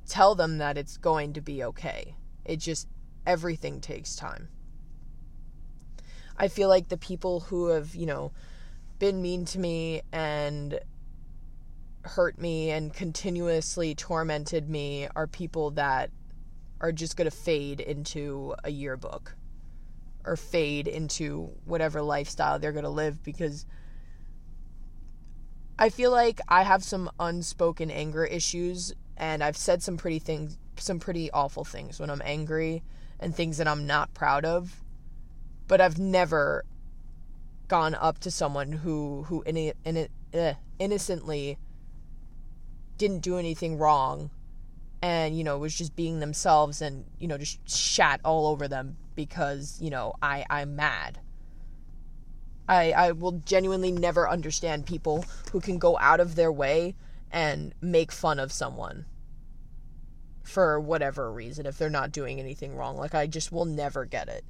tell 0.09 0.35
them 0.35 0.59
that 0.59 0.79
it's 0.79 0.97
going 0.97 1.33
to 1.33 1.41
be 1.41 1.65
okay. 1.65 2.15
It 2.45 2.57
just, 2.57 2.89
everything 3.27 3.81
takes 3.81 4.17
time. 4.17 4.49
I 6.37 6.49
feel 6.49 6.69
like 6.69 6.89
the 6.89 6.97
people 6.97 7.41
who 7.41 7.69
have, 7.69 7.95
you 7.95 8.07
know, 8.07 8.33
been 8.99 9.21
mean 9.21 9.45
to 9.47 9.59
me 9.59 10.03
and 10.13 10.79
hurt 12.05 12.39
me 12.39 12.71
and 12.71 12.93
continuously 12.93 13.95
tormented 13.95 14.69
me 14.69 15.09
are 15.15 15.27
people 15.27 15.71
that 15.73 16.11
are 16.81 16.93
just 16.93 17.17
going 17.17 17.31
to 17.31 17.37
fade 17.37 17.81
into 17.81 18.55
a 18.65 18.71
yearbook 18.71 19.37
or 20.25 20.37
fade 20.37 20.87
into 20.87 21.51
whatever 21.65 22.03
lifestyle 22.03 22.59
they're 22.59 22.73
going 22.73 22.85
to 22.85 22.91
live 22.91 23.23
because 23.23 23.67
I 25.79 25.89
feel 25.89 26.11
like 26.11 26.41
I 26.49 26.63
have 26.63 26.85
some 26.85 27.11
unspoken 27.19 27.91
anger 27.91 28.25
issues 28.25 28.93
and 29.17 29.43
I've 29.43 29.57
said 29.57 29.83
some 29.83 29.97
pretty 29.97 30.19
things 30.19 30.59
some 30.77 30.99
pretty 30.99 31.31
awful 31.31 31.65
things 31.65 32.01
when 32.01 32.11
I'm 32.11 32.23
angry 32.25 32.83
and 33.21 33.35
things 33.35 33.59
that 33.59 33.69
I'm 33.69 33.87
not 33.87 34.15
proud 34.15 34.45
of 34.45 34.83
but 35.69 35.81
I've 35.81 35.99
never 35.99 36.65
gone 37.69 37.95
up 37.95 38.19
to 38.21 38.31
someone 38.31 38.73
who 38.73 39.25
who 39.25 39.43
in, 39.43 39.73
in, 39.85 40.09
uh, 40.35 40.55
innocently 40.79 41.59
didn't 42.99 43.21
do 43.21 43.39
anything 43.39 43.79
wrong 43.79 44.31
and 45.03 45.37
you 45.37 45.43
know 45.43 45.59
was 45.59 45.75
just 45.75 45.97
being 45.97 46.21
themselves 46.21 46.81
and 46.81 47.05
you 47.19 47.27
know 47.27 47.39
just 47.39 47.59
shat 47.69 48.21
all 48.25 48.47
over 48.47 48.69
them 48.69 48.97
because 49.15 49.79
you 49.81 49.91
know 49.91 50.15
I 50.23 50.45
I'm 50.49 50.77
mad. 50.77 51.19
I 52.69 52.93
I 52.93 53.13
will 53.13 53.43
genuinely 53.45 53.93
never 53.93 54.29
understand 54.29 54.87
people 54.87 55.25
who 55.53 55.61
can 55.61 55.79
go 55.79 55.99
out 55.99 56.21
of 56.21 56.35
their 56.35 56.53
way 56.53 56.95
and 57.31 57.75
make 57.81 58.13
fun 58.13 58.39
of 58.39 58.53
someone 58.53 59.07
for 60.43 60.79
whatever 60.79 61.33
reason 61.33 61.67
if 61.67 61.79
they're 61.79 61.91
not 61.91 62.13
doing 62.13 62.39
anything 62.39 62.77
wrong. 62.77 62.97
Like 62.97 63.15
I 63.15 63.27
just 63.27 63.53
will 63.53 63.65
never 63.65 64.05
get 64.05 64.29
it. 64.29 64.45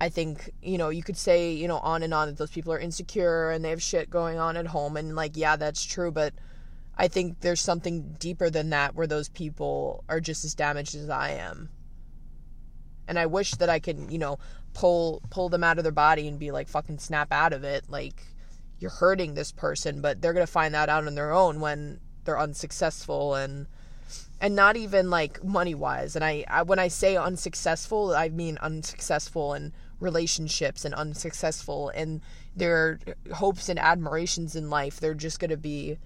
I 0.00 0.08
think, 0.08 0.50
you 0.62 0.78
know, 0.78 0.88
you 0.88 1.02
could 1.02 1.16
say, 1.16 1.52
you 1.52 1.68
know, 1.68 1.78
on 1.78 2.02
and 2.02 2.14
on 2.14 2.28
that 2.28 2.38
those 2.38 2.50
people 2.50 2.72
are 2.72 2.78
insecure 2.78 3.50
and 3.50 3.64
they 3.64 3.70
have 3.70 3.82
shit 3.82 4.08
going 4.08 4.38
on 4.38 4.56
at 4.56 4.66
home 4.66 4.96
and 4.96 5.14
like 5.14 5.36
yeah, 5.36 5.56
that's 5.56 5.84
true, 5.84 6.10
but 6.10 6.32
I 6.96 7.08
think 7.08 7.40
there's 7.40 7.60
something 7.60 8.16
deeper 8.18 8.50
than 8.50 8.70
that 8.70 8.94
where 8.94 9.06
those 9.06 9.28
people 9.28 10.04
are 10.08 10.20
just 10.20 10.44
as 10.44 10.54
damaged 10.54 10.94
as 10.94 11.08
I 11.08 11.30
am. 11.30 11.70
And 13.10 13.18
I 13.18 13.26
wish 13.26 13.50
that 13.52 13.68
I 13.68 13.78
could, 13.78 14.10
you 14.10 14.18
know, 14.18 14.38
pull 14.72 15.22
pull 15.30 15.50
them 15.50 15.62
out 15.62 15.76
of 15.76 15.84
their 15.84 15.92
body 15.92 16.26
and 16.26 16.38
be 16.38 16.50
like 16.50 16.68
fucking 16.68 16.98
snap 16.98 17.30
out 17.30 17.52
of 17.52 17.64
it. 17.64 17.84
Like 17.90 18.22
you're 18.78 18.90
hurting 18.90 19.34
this 19.34 19.52
person, 19.52 20.00
but 20.00 20.22
they're 20.22 20.32
going 20.32 20.46
to 20.46 20.50
find 20.50 20.72
that 20.74 20.88
out 20.88 21.06
on 21.06 21.14
their 21.14 21.32
own 21.32 21.60
when 21.60 22.00
they're 22.24 22.38
unsuccessful 22.38 23.34
and 23.34 23.66
and 24.40 24.56
not 24.56 24.76
even 24.76 25.10
like 25.10 25.44
money 25.44 25.74
wise 25.74 26.16
and 26.16 26.24
I, 26.24 26.44
I 26.48 26.62
when 26.62 26.78
i 26.78 26.88
say 26.88 27.16
unsuccessful 27.16 28.12
i 28.14 28.28
mean 28.28 28.58
unsuccessful 28.60 29.54
in 29.54 29.72
relationships 30.00 30.84
and 30.84 30.94
unsuccessful 30.94 31.90
in 31.90 32.22
their 32.56 32.98
hopes 33.34 33.68
and 33.68 33.78
admirations 33.78 34.56
in 34.56 34.70
life. 34.70 34.98
They're 34.98 35.14
just 35.14 35.38
going 35.38 35.50
to 35.50 35.56
be 35.56 35.98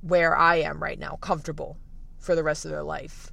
where 0.00 0.36
I 0.36 0.56
am 0.56 0.82
right 0.82 0.98
now, 0.98 1.18
comfortable 1.20 1.76
for 2.18 2.34
the 2.34 2.42
rest 2.42 2.64
of 2.64 2.70
their 2.70 2.82
life. 2.82 3.30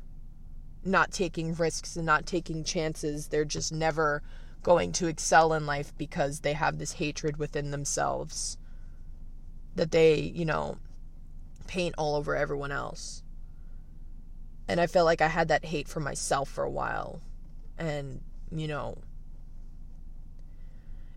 Not 0.84 1.12
taking 1.12 1.54
risks 1.54 1.96
and 1.96 2.06
not 2.06 2.26
taking 2.26 2.64
chances. 2.64 3.28
They're 3.28 3.46
just 3.46 3.72
never 3.72 4.24
going 4.64 4.92
to 4.94 5.08
excel 5.08 5.54
in 5.54 5.66
life 5.66 5.94
because 5.98 6.42
they 6.42 6.54
have 6.54 6.78
this 6.78 6.94
hatred 6.94 7.38
within 7.38 7.72
themselves 7.72 8.58
that 9.76 9.92
they, 9.92 10.20
you 10.20 10.46
know, 10.46 10.78
paint 11.68 11.96
all 11.98 12.16
over 12.16 12.36
everyone 12.36 12.72
else. 12.72 13.24
And 14.68 14.80
I 14.80 14.88
felt 14.88 15.06
like 15.06 15.22
I 15.22 15.28
had 15.28 15.48
that 15.48 15.66
hate 15.66 15.88
for 15.88 16.00
myself 16.00 16.50
for 16.50 16.64
a 16.64 16.70
while. 16.70 17.22
And, 17.78 18.22
you 18.52 18.68
know, 18.68 18.98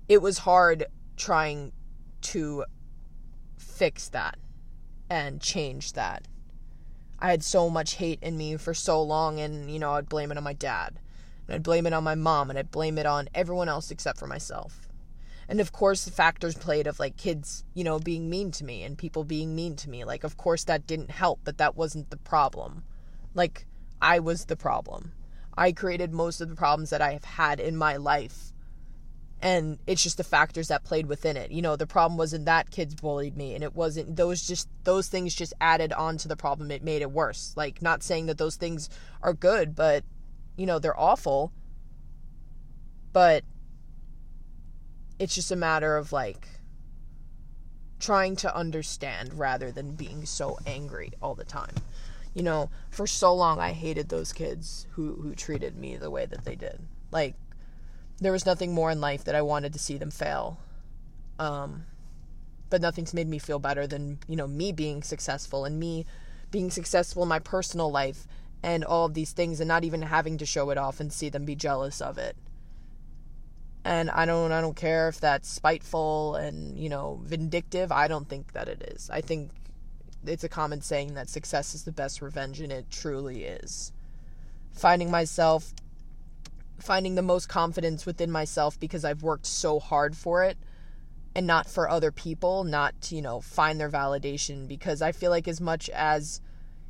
it 0.09 0.23
was 0.23 0.39
hard 0.39 0.87
trying 1.17 1.73
to 2.23 2.65
fix 3.59 4.09
that 4.11 4.39
and 5.11 5.41
change 5.41 5.93
that. 5.95 6.27
I 7.23 7.31
had 7.31 7.45
so 7.45 7.71
much 7.71 7.95
hate 7.95 8.19
in 8.21 8.37
me 8.37 8.57
for 8.57 8.75
so 8.75 9.01
long, 9.01 9.39
and 9.39 9.71
you 9.71 9.79
know, 9.79 9.93
I'd 9.93 10.09
blame 10.09 10.33
it 10.33 10.39
on 10.39 10.43
my 10.43 10.55
dad, 10.55 10.99
and 11.47 11.55
I'd 11.55 11.63
blame 11.63 11.87
it 11.87 11.93
on 11.93 12.03
my 12.03 12.17
mom, 12.17 12.51
and 12.51 12.59
I'd 12.59 12.73
blame 12.73 12.99
it 12.99 13.07
on 13.07 13.29
everyone 13.33 13.69
else 13.69 13.93
except 13.93 14.19
for 14.19 14.27
myself. 14.27 14.89
And 15.49 15.61
of 15.61 15.71
course, 15.71 16.05
the 16.05 16.11
factors 16.11 16.57
played 16.57 16.89
of 16.89 16.99
like 16.99 17.17
kids, 17.17 17.63
you 17.75 17.85
know, 17.85 18.01
being 18.01 18.29
mean 18.29 18.51
to 18.53 18.65
me 18.65 18.83
and 18.83 18.99
people 18.99 19.23
being 19.23 19.55
mean 19.55 19.77
to 19.77 19.89
me. 19.89 20.05
Like, 20.05 20.25
of 20.25 20.37
course, 20.37 20.65
that 20.65 20.87
didn't 20.87 21.13
help, 21.13 21.41
but 21.45 21.59
that 21.59 21.77
wasn't 21.77 22.11
the 22.11 22.17
problem. 22.17 22.83
Like, 23.35 23.67
I 24.01 24.19
was 24.19 24.47
the 24.47 24.57
problem. 24.57 25.13
I 25.57 25.71
created 25.73 26.13
most 26.13 26.41
of 26.41 26.49
the 26.49 26.57
problems 26.57 26.91
that 26.91 27.03
I 27.03 27.13
have 27.13 27.25
had 27.25 27.61
in 27.61 27.77
my 27.77 27.97
life 27.99 28.52
and 29.43 29.81
it's 29.89 30.05
just 30.05 30.19
the 30.19 30.25
factors 30.25 30.69
that 30.69 30.85
played 30.85 31.07
within 31.07 31.37
it. 31.37 31.51
You 31.51 31.63
know, 31.63 31.75
the 31.75 31.87
problem 31.87 32.17
wasn't 32.17 32.47
that 32.47 32.71
kids 32.71 32.95
bullied 32.95 33.37
me 33.37 33.57
and 33.57 33.65
it 33.65 33.75
wasn't 33.75 34.15
those 34.15 34.47
just 34.47 34.69
those 34.85 35.09
things 35.09 35.35
just 35.35 35.53
added 35.61 35.93
on 35.93 36.17
to 36.19 36.29
the 36.29 36.37
problem. 36.37 36.71
It 36.71 36.85
made 36.85 37.03
it 37.03 37.11
worse. 37.11 37.53
Like 37.57 37.83
not 37.83 38.05
saying 38.05 38.27
that 38.27 38.39
those 38.39 38.55
things 38.55 38.89
are 39.21 39.35
good, 39.35 39.75
but 39.75 40.05
you 40.57 40.65
know, 40.65 40.79
they're 40.79 40.99
awful. 40.99 41.53
But 43.13 43.43
it's 45.19 45.35
just 45.35 45.51
a 45.51 45.57
matter 45.57 45.97
of 45.97 46.13
like 46.13 46.47
trying 47.99 48.37
to 48.37 48.57
understand 48.57 49.35
rather 49.35 49.73
than 49.73 49.97
being 49.97 50.25
so 50.25 50.57
angry 50.67 51.11
all 51.21 51.35
the 51.35 51.45
time. 51.45 51.75
You 52.33 52.45
know, 52.45 52.71
for 52.91 53.09
so 53.09 53.35
long 53.35 53.59
I 53.59 53.73
hated 53.73 54.09
those 54.09 54.33
kids 54.33 54.87
who 54.93 55.17
who 55.17 55.35
treated 55.35 55.77
me 55.77 55.97
the 55.97 56.13
way 56.13 56.27
that 56.27 56.45
they 56.45 56.55
did. 56.55 56.79
Like 57.11 57.35
there 58.23 58.33
was 58.33 58.47
nothing 58.47 58.73
more 58.73 58.91
in 58.91 59.01
life 59.01 59.25
that 59.25 59.35
I 59.35 59.43
wanted 59.43 59.73
to 59.73 59.79
see 59.79 59.99
them 59.99 60.11
fail. 60.11 60.59
Um, 61.39 61.87
but 62.71 62.81
nothing's 62.81 63.13
made 63.13 63.29
me 63.29 63.39
feel 63.39 63.59
better 63.59 63.87
than, 63.87 64.19
you 64.29 64.37
know, 64.37 64.47
me 64.47 64.73
being 64.73 65.03
successful 65.03 65.65
and 65.65 65.79
me 65.79 66.07
being 66.51 66.71
successful 66.71 67.23
in 67.23 67.29
my 67.29 67.39
personal 67.39 67.91
life 67.91 68.27
and 68.63 68.85
all 68.85 69.07
of 69.07 69.15
these 69.15 69.33
things 69.33 69.61
and 69.61 69.69
not 69.69 69.85
even 69.85 70.03
having 70.03 70.39
to 70.39 70.47
show 70.47 70.71
it 70.71 70.79
off 70.79 71.01
and 71.01 71.13
see 71.13 71.29
them 71.29 71.45
be 71.45 71.57
jealous 71.57 72.01
of 72.01 72.17
it. 72.17 72.37
And 73.85 74.09
I 74.11 74.25
don't 74.27 74.53
I 74.53 74.61
don't 74.61 74.77
care 74.77 75.09
if 75.09 75.21
that's 75.21 75.49
spiteful 75.49 76.37
and, 76.37 76.79
you 76.79 76.89
know, 76.89 77.21
vindictive. 77.25 77.91
I 77.91 78.07
don't 78.07 78.29
think 78.29 78.53
that 78.53 78.69
it 78.69 78.83
is. 78.95 79.11
I 79.11 79.21
think 79.21 79.51
it's 80.25 80.45
a 80.45 80.49
common 80.49 80.81
saying 80.81 81.15
that 81.15 81.29
success 81.29 81.75
is 81.75 81.83
the 81.83 81.91
best 81.91 82.23
revenge 82.23 82.61
and 82.61 82.71
it 82.71 82.89
truly 82.91 83.45
is. 83.45 83.93
Finding 84.73 85.11
myself 85.11 85.75
finding 86.83 87.15
the 87.15 87.23
most 87.23 87.49
confidence 87.49 88.05
within 88.05 88.31
myself 88.31 88.79
because 88.79 89.05
I've 89.05 89.23
worked 89.23 89.47
so 89.47 89.79
hard 89.79 90.17
for 90.17 90.45
it 90.45 90.59
and 91.35 91.47
not 91.47 91.69
for 91.69 91.89
other 91.89 92.13
people, 92.13 92.65
not 92.65 93.01
to, 93.03 93.17
you 93.17 93.23
know, 93.23 93.41
find 93.41 93.81
their 93.81 93.91
validation 93.91 94.69
because 94.69 95.01
I 95.01 95.13
feel 95.13 95.31
like 95.31 95.49
as 95.49 95.61
much 95.61 95.89
as 95.91 96.41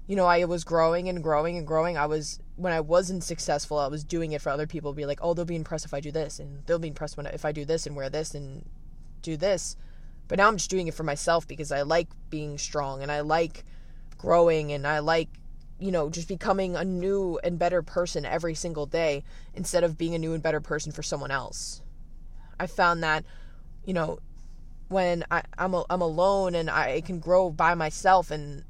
you 0.06 0.16
know, 0.16 0.26
I 0.26 0.44
was 0.44 0.64
growing 0.64 1.08
and 1.08 1.22
growing 1.22 1.56
and 1.56 1.66
growing. 1.66 1.96
I 1.96 2.06
was 2.06 2.40
when 2.56 2.72
I 2.72 2.80
wasn't 2.80 3.24
successful, 3.24 3.78
I 3.78 3.86
was 3.86 4.04
doing 4.04 4.32
it 4.32 4.42
for 4.42 4.50
other 4.50 4.66
people. 4.66 4.92
Be 4.92 5.06
like, 5.06 5.20
oh, 5.22 5.32
they'll 5.32 5.44
be 5.44 5.56
impressed 5.56 5.84
if 5.84 5.94
I 5.94 6.00
do 6.00 6.10
this, 6.10 6.38
and 6.38 6.66
they'll 6.66 6.78
be 6.78 6.88
impressed 6.88 7.16
when 7.16 7.26
I, 7.26 7.30
if 7.30 7.44
I 7.44 7.52
do 7.52 7.64
this 7.64 7.86
and 7.86 7.94
wear 7.94 8.10
this 8.10 8.34
and 8.34 8.68
do 9.22 9.36
this. 9.36 9.76
But 10.28 10.38
now 10.38 10.48
I'm 10.48 10.56
just 10.56 10.70
doing 10.70 10.88
it 10.88 10.94
for 10.94 11.04
myself 11.04 11.46
because 11.46 11.70
I 11.70 11.82
like 11.82 12.08
being 12.30 12.58
strong 12.58 13.02
and 13.02 13.12
I 13.12 13.20
like 13.20 13.64
growing 14.18 14.72
and 14.72 14.86
I 14.86 15.00
like 15.00 15.28
you 15.82 15.90
know, 15.90 16.08
just 16.08 16.28
becoming 16.28 16.76
a 16.76 16.84
new 16.84 17.40
and 17.42 17.58
better 17.58 17.82
person 17.82 18.24
every 18.24 18.54
single 18.54 18.86
day 18.86 19.24
instead 19.52 19.82
of 19.82 19.98
being 19.98 20.14
a 20.14 20.18
new 20.18 20.32
and 20.32 20.42
better 20.42 20.60
person 20.60 20.92
for 20.92 21.02
someone 21.02 21.32
else. 21.32 21.82
I 22.60 22.68
found 22.68 23.02
that, 23.02 23.24
you 23.84 23.92
know, 23.92 24.20
when 24.88 25.24
I, 25.28 25.42
I'm, 25.58 25.74
a, 25.74 25.84
I'm 25.90 26.00
alone 26.00 26.54
and 26.54 26.70
I 26.70 27.00
can 27.00 27.18
grow 27.18 27.50
by 27.50 27.74
myself 27.74 28.30
and 28.30 28.62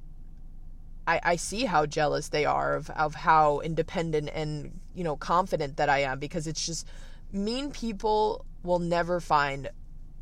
I, 1.06 1.20
I 1.22 1.36
see 1.36 1.66
how 1.66 1.84
jealous 1.84 2.28
they 2.28 2.46
are 2.46 2.76
of, 2.76 2.88
of 2.90 3.14
how 3.14 3.60
independent 3.60 4.30
and, 4.32 4.80
you 4.94 5.04
know, 5.04 5.16
confident 5.16 5.76
that 5.76 5.90
I 5.90 5.98
am 5.98 6.18
because 6.18 6.46
it's 6.46 6.64
just 6.64 6.86
mean 7.30 7.72
people 7.72 8.46
will 8.62 8.78
never 8.78 9.20
find 9.20 9.68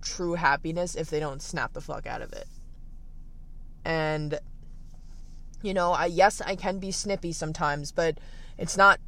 true 0.02 0.34
happiness 0.34 0.96
if 0.96 1.08
they 1.08 1.20
don't 1.20 1.40
snap 1.40 1.72
the 1.72 1.80
fuck 1.80 2.06
out 2.06 2.22
of 2.22 2.32
it. 2.32 2.48
And 3.84 4.40
you 5.62 5.74
know, 5.74 5.92
I 5.92 6.06
yes, 6.06 6.40
I 6.40 6.56
can 6.56 6.78
be 6.78 6.90
snippy 6.90 7.32
sometimes, 7.32 7.92
but 7.92 8.18
it's 8.58 8.76
not 8.76 9.00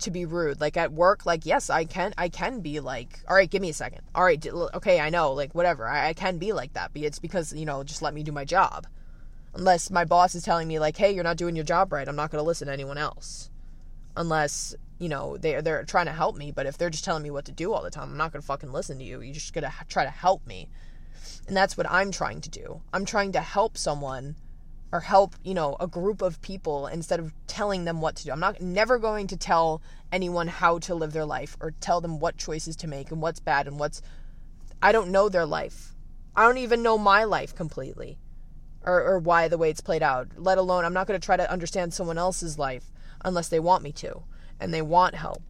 to 0.00 0.10
be 0.10 0.24
rude. 0.24 0.60
Like 0.60 0.76
at 0.76 0.92
work, 0.92 1.24
like 1.26 1.46
yes, 1.46 1.70
I 1.70 1.84
can 1.84 2.12
I 2.18 2.28
can 2.28 2.60
be 2.60 2.80
like, 2.80 3.20
all 3.28 3.36
right, 3.36 3.50
give 3.50 3.62
me 3.62 3.70
a 3.70 3.74
second. 3.74 4.02
All 4.14 4.24
right, 4.24 4.44
okay, 4.74 5.00
I 5.00 5.10
know, 5.10 5.32
like 5.32 5.54
whatever. 5.54 5.88
I, 5.88 6.08
I 6.08 6.12
can 6.12 6.38
be 6.38 6.52
like 6.52 6.74
that, 6.74 6.92
but 6.92 7.02
it's 7.02 7.18
because 7.18 7.52
you 7.52 7.64
know, 7.64 7.82
just 7.84 8.02
let 8.02 8.14
me 8.14 8.22
do 8.22 8.32
my 8.32 8.44
job. 8.44 8.86
Unless 9.54 9.90
my 9.90 10.04
boss 10.04 10.34
is 10.34 10.42
telling 10.42 10.66
me 10.66 10.78
like, 10.78 10.96
hey, 10.96 11.12
you're 11.12 11.24
not 11.24 11.36
doing 11.36 11.56
your 11.56 11.64
job 11.64 11.92
right, 11.92 12.08
I'm 12.08 12.16
not 12.16 12.30
gonna 12.30 12.42
listen 12.42 12.66
to 12.66 12.72
anyone 12.72 12.98
else. 12.98 13.50
Unless 14.16 14.74
you 14.98 15.08
know 15.08 15.36
they 15.36 15.60
they're 15.60 15.84
trying 15.84 16.06
to 16.06 16.12
help 16.12 16.36
me, 16.36 16.52
but 16.52 16.66
if 16.66 16.78
they're 16.78 16.90
just 16.90 17.04
telling 17.04 17.22
me 17.22 17.30
what 17.30 17.44
to 17.46 17.52
do 17.52 17.72
all 17.72 17.82
the 17.82 17.90
time, 17.90 18.10
I'm 18.10 18.16
not 18.16 18.32
gonna 18.32 18.42
fucking 18.42 18.72
listen 18.72 18.98
to 18.98 19.04
you. 19.04 19.20
You're 19.20 19.34
just 19.34 19.52
gonna 19.52 19.72
try 19.88 20.04
to 20.04 20.10
help 20.10 20.46
me, 20.46 20.68
and 21.46 21.56
that's 21.56 21.76
what 21.76 21.90
I'm 21.90 22.10
trying 22.10 22.40
to 22.42 22.50
do. 22.50 22.82
I'm 22.92 23.04
trying 23.04 23.32
to 23.32 23.40
help 23.40 23.76
someone 23.76 24.36
or 24.92 25.00
help, 25.00 25.34
you 25.42 25.54
know, 25.54 25.76
a 25.80 25.86
group 25.86 26.20
of 26.20 26.40
people 26.42 26.86
instead 26.86 27.18
of 27.18 27.32
telling 27.46 27.84
them 27.84 28.02
what 28.02 28.14
to 28.16 28.24
do. 28.24 28.30
I'm 28.30 28.40
not 28.40 28.60
never 28.60 28.98
going 28.98 29.26
to 29.28 29.36
tell 29.38 29.80
anyone 30.12 30.48
how 30.48 30.78
to 30.80 30.94
live 30.94 31.14
their 31.14 31.24
life 31.24 31.56
or 31.60 31.72
tell 31.80 32.02
them 32.02 32.20
what 32.20 32.36
choices 32.36 32.76
to 32.76 32.86
make 32.86 33.10
and 33.10 33.22
what's 33.22 33.40
bad 33.40 33.66
and 33.66 33.78
what's 33.78 34.02
I 34.82 34.92
don't 34.92 35.10
know 35.10 35.30
their 35.30 35.46
life. 35.46 35.94
I 36.36 36.44
don't 36.46 36.58
even 36.58 36.82
know 36.82 36.98
my 36.98 37.24
life 37.24 37.54
completely. 37.54 38.18
Or 38.84 39.02
or 39.02 39.18
why 39.18 39.48
the 39.48 39.58
way 39.58 39.70
it's 39.70 39.80
played 39.80 40.02
out. 40.02 40.28
Let 40.36 40.58
alone 40.58 40.84
I'm 40.84 40.92
not 40.92 41.06
going 41.06 41.18
to 41.18 41.24
try 41.24 41.38
to 41.38 41.50
understand 41.50 41.94
someone 41.94 42.18
else's 42.18 42.58
life 42.58 42.92
unless 43.24 43.48
they 43.48 43.60
want 43.60 43.82
me 43.82 43.92
to 43.92 44.24
and 44.60 44.74
they 44.74 44.82
want 44.82 45.14
help. 45.14 45.42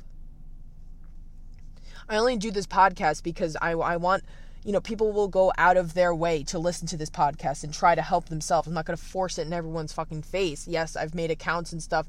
I 2.08 2.16
only 2.16 2.36
do 2.36 2.50
this 2.52 2.66
podcast 2.66 3.24
because 3.24 3.56
I 3.60 3.72
I 3.72 3.96
want 3.96 4.22
you 4.64 4.72
know, 4.72 4.80
people 4.80 5.12
will 5.12 5.28
go 5.28 5.52
out 5.58 5.76
of 5.76 5.94
their 5.94 6.14
way 6.14 6.44
to 6.44 6.58
listen 6.58 6.86
to 6.88 6.96
this 6.96 7.10
podcast 7.10 7.64
and 7.64 7.74
try 7.74 7.94
to 7.94 8.02
help 8.02 8.28
themselves. 8.28 8.68
I'm 8.68 8.74
not 8.74 8.86
going 8.86 8.96
to 8.96 9.02
force 9.02 9.38
it 9.38 9.46
in 9.46 9.52
everyone's 9.52 9.92
fucking 9.92 10.22
face. 10.22 10.68
Yes, 10.68 10.94
I've 10.94 11.14
made 11.14 11.30
accounts 11.30 11.72
and 11.72 11.82
stuff 11.82 12.06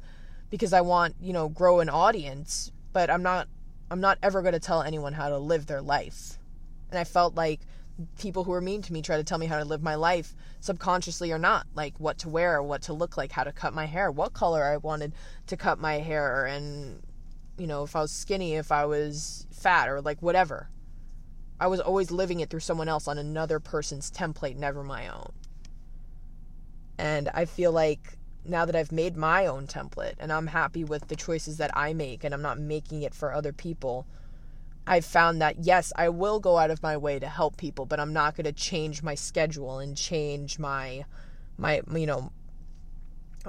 because 0.49 0.71
I 0.71 0.81
want, 0.81 1.15
you 1.19 1.33
know, 1.33 1.49
grow 1.49 1.79
an 1.79 1.89
audience, 1.89 2.71
but 2.91 3.09
I'm 3.09 3.23
not 3.23 3.47
I'm 3.89 4.01
not 4.01 4.17
ever 4.23 4.41
going 4.41 4.53
to 4.53 4.59
tell 4.59 4.81
anyone 4.81 5.13
how 5.13 5.29
to 5.29 5.37
live 5.37 5.65
their 5.67 5.81
life. 5.81 6.39
And 6.89 6.99
I 6.99 7.03
felt 7.03 7.35
like 7.35 7.61
people 8.17 8.43
who 8.43 8.51
were 8.51 8.61
mean 8.61 8.81
to 8.81 8.93
me 8.93 9.01
try 9.01 9.17
to 9.17 9.23
tell 9.23 9.37
me 9.37 9.45
how 9.45 9.59
to 9.59 9.65
live 9.65 9.83
my 9.83 9.95
life 9.95 10.35
subconsciously 10.59 11.31
or 11.31 11.37
not 11.37 11.67
like 11.75 11.93
what 11.99 12.17
to 12.17 12.27
wear 12.27 12.61
what 12.63 12.81
to 12.81 12.91
look 12.91 13.17
like 13.17 13.31
how 13.31 13.43
to 13.43 13.51
cut 13.51 13.71
my 13.71 13.85
hair 13.85 14.09
what 14.09 14.33
color 14.33 14.63
i 14.63 14.77
wanted 14.77 15.13
to 15.45 15.55
cut 15.55 15.77
my 15.77 15.99
hair 15.99 16.45
and 16.45 17.03
you 17.57 17.67
know 17.67 17.83
if 17.83 17.95
i 17.95 18.01
was 18.01 18.11
skinny 18.11 18.55
if 18.55 18.71
i 18.71 18.83
was 18.83 19.45
fat 19.51 19.87
or 19.87 20.01
like 20.01 20.19
whatever 20.23 20.69
I 21.63 21.67
was 21.67 21.79
always 21.79 22.11
living 22.11 22.41
it 22.41 22.49
through 22.49 22.59
someone 22.59 22.89
else 22.89 23.07
on 23.07 23.17
another 23.17 23.57
person's 23.57 24.11
template, 24.11 24.57
never 24.57 24.83
my 24.83 25.07
own. 25.07 25.31
And 26.97 27.29
I 27.33 27.45
feel 27.45 27.71
like 27.71 28.17
now 28.43 28.65
that 28.65 28.75
I've 28.75 28.91
made 28.91 29.15
my 29.15 29.45
own 29.45 29.67
template 29.67 30.15
and 30.19 30.29
I'm 30.33 30.47
happy 30.47 30.83
with 30.83 31.07
the 31.07 31.15
choices 31.15 31.55
that 31.59 31.71
I 31.73 31.93
make 31.93 32.25
and 32.25 32.33
I'm 32.33 32.41
not 32.41 32.59
making 32.59 33.03
it 33.03 33.15
for 33.15 33.31
other 33.31 33.53
people, 33.53 34.05
I've 34.85 35.05
found 35.05 35.41
that 35.41 35.59
yes, 35.59 35.93
I 35.95 36.09
will 36.09 36.41
go 36.41 36.57
out 36.57 36.69
of 36.69 36.83
my 36.83 36.97
way 36.97 37.17
to 37.17 37.29
help 37.29 37.55
people, 37.55 37.85
but 37.85 37.97
I'm 37.97 38.11
not 38.11 38.35
going 38.35 38.43
to 38.43 38.51
change 38.51 39.01
my 39.01 39.15
schedule 39.15 39.79
and 39.79 39.95
change 39.95 40.59
my 40.59 41.05
my 41.57 41.81
you 41.95 42.07
know 42.07 42.33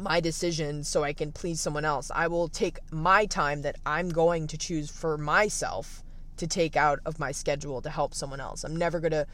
my 0.00 0.20
decisions 0.20 0.86
so 0.88 1.02
I 1.02 1.14
can 1.14 1.32
please 1.32 1.60
someone 1.60 1.84
else. 1.84 2.12
I 2.14 2.28
will 2.28 2.46
take 2.46 2.78
my 2.92 3.26
time 3.26 3.62
that 3.62 3.74
I'm 3.84 4.08
going 4.08 4.46
to 4.46 4.56
choose 4.56 4.88
for 4.88 5.18
myself 5.18 6.03
to 6.36 6.46
take 6.46 6.76
out 6.76 7.00
of 7.04 7.18
my 7.18 7.32
schedule 7.32 7.80
to 7.82 7.90
help 7.90 8.14
someone 8.14 8.40
else. 8.40 8.64
I'm 8.64 8.76
never 8.76 9.00
going 9.00 9.12
to 9.12 9.26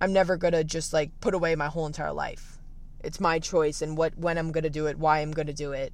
I'm 0.00 0.12
never 0.12 0.36
going 0.36 0.52
to 0.52 0.64
just 0.64 0.92
like 0.92 1.20
put 1.20 1.34
away 1.34 1.54
my 1.54 1.68
whole 1.68 1.86
entire 1.86 2.12
life. 2.12 2.58
It's 3.04 3.20
my 3.20 3.38
choice 3.38 3.82
and 3.82 3.96
what 3.96 4.16
when 4.18 4.38
I'm 4.38 4.52
going 4.52 4.64
to 4.64 4.70
do 4.70 4.86
it, 4.86 4.98
why 4.98 5.20
I'm 5.20 5.32
going 5.32 5.46
to 5.46 5.52
do 5.52 5.72
it. 5.72 5.92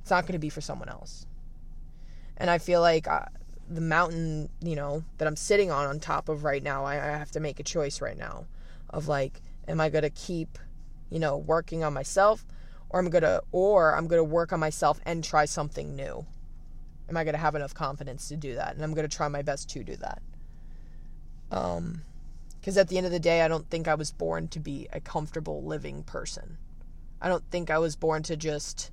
It's 0.00 0.10
not 0.10 0.24
going 0.24 0.32
to 0.32 0.38
be 0.38 0.48
for 0.48 0.60
someone 0.60 0.88
else. 0.88 1.26
And 2.36 2.50
I 2.50 2.58
feel 2.58 2.80
like 2.80 3.08
uh, 3.08 3.26
the 3.68 3.80
mountain, 3.80 4.48
you 4.60 4.76
know, 4.76 5.04
that 5.18 5.28
I'm 5.28 5.36
sitting 5.36 5.70
on 5.70 5.86
on 5.86 6.00
top 6.00 6.28
of 6.28 6.44
right 6.44 6.62
now, 6.62 6.84
I, 6.84 6.94
I 6.94 7.18
have 7.18 7.30
to 7.32 7.40
make 7.40 7.60
a 7.60 7.64
choice 7.64 8.00
right 8.00 8.16
now 8.16 8.46
of 8.90 9.08
like 9.08 9.40
am 9.66 9.80
I 9.80 9.88
going 9.88 10.02
to 10.02 10.10
keep, 10.10 10.58
you 11.10 11.18
know, 11.18 11.36
working 11.36 11.84
on 11.84 11.92
myself 11.92 12.44
or 12.88 13.00
I'm 13.00 13.10
going 13.10 13.22
to 13.22 13.42
or 13.52 13.94
I'm 13.94 14.06
going 14.06 14.20
to 14.20 14.24
work 14.24 14.52
on 14.52 14.60
myself 14.60 15.00
and 15.04 15.22
try 15.22 15.44
something 15.44 15.94
new 15.94 16.26
am 17.08 17.16
I 17.16 17.24
going 17.24 17.34
to 17.34 17.40
have 17.40 17.54
enough 17.54 17.74
confidence 17.74 18.28
to 18.28 18.36
do 18.36 18.54
that? 18.54 18.74
And 18.74 18.84
I'm 18.84 18.94
going 18.94 19.08
to 19.08 19.16
try 19.16 19.28
my 19.28 19.42
best 19.42 19.68
to 19.70 19.84
do 19.84 19.96
that. 19.96 20.22
Um, 21.50 22.02
because 22.60 22.76
at 22.76 22.88
the 22.88 22.96
end 22.98 23.06
of 23.06 23.12
the 23.12 23.20
day, 23.20 23.42
I 23.42 23.48
don't 23.48 23.68
think 23.70 23.88
I 23.88 23.94
was 23.94 24.10
born 24.10 24.48
to 24.48 24.60
be 24.60 24.88
a 24.92 25.00
comfortable 25.00 25.62
living 25.62 26.02
person. 26.02 26.58
I 27.20 27.28
don't 27.28 27.44
think 27.50 27.70
I 27.70 27.78
was 27.78 27.96
born 27.96 28.22
to 28.24 28.36
just 28.36 28.90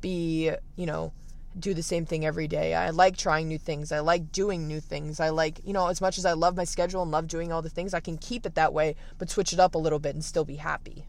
be, 0.00 0.50
you 0.76 0.86
know, 0.86 1.12
do 1.58 1.74
the 1.74 1.82
same 1.82 2.06
thing 2.06 2.24
every 2.24 2.46
day. 2.46 2.74
I 2.74 2.90
like 2.90 3.16
trying 3.16 3.48
new 3.48 3.58
things. 3.58 3.90
I 3.90 4.00
like 4.00 4.30
doing 4.30 4.66
new 4.66 4.80
things. 4.80 5.20
I 5.20 5.30
like, 5.30 5.60
you 5.64 5.72
know, 5.72 5.88
as 5.88 6.00
much 6.00 6.18
as 6.18 6.24
I 6.24 6.32
love 6.34 6.56
my 6.56 6.64
schedule 6.64 7.02
and 7.02 7.10
love 7.10 7.26
doing 7.26 7.52
all 7.52 7.62
the 7.62 7.70
things, 7.70 7.94
I 7.94 8.00
can 8.00 8.18
keep 8.18 8.44
it 8.44 8.54
that 8.54 8.72
way, 8.72 8.94
but 9.18 9.30
switch 9.30 9.52
it 9.52 9.60
up 9.60 9.74
a 9.74 9.78
little 9.78 9.98
bit 9.98 10.14
and 10.14 10.24
still 10.24 10.44
be 10.44 10.56
happy. 10.56 11.06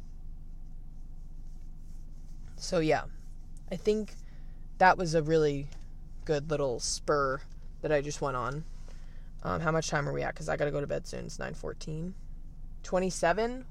So, 2.56 2.80
yeah, 2.80 3.04
I 3.72 3.76
think 3.76 4.13
that 4.80 4.98
was 4.98 5.13
a 5.13 5.22
really 5.22 5.68
good 6.26 6.50
little 6.50 6.80
spur 6.80 7.39
that 7.82 7.92
I 7.92 8.02
just 8.02 8.22
went 8.22 8.36
on. 8.36 8.63
Um, 9.44 9.62
how 9.62 9.72
much 9.72 9.89
time 9.89 10.10
are 10.10 10.13
we 10.13 10.22
at? 10.24 10.34
Because 10.34 10.50
I 10.50 10.58
got 10.58 10.65
to 10.65 10.72
go 10.72 10.82
to 10.82 10.88
bed 10.88 11.08
soon. 11.08 11.26
It's 11.26 11.38
9.14. 11.38 12.13
27? 12.84 13.65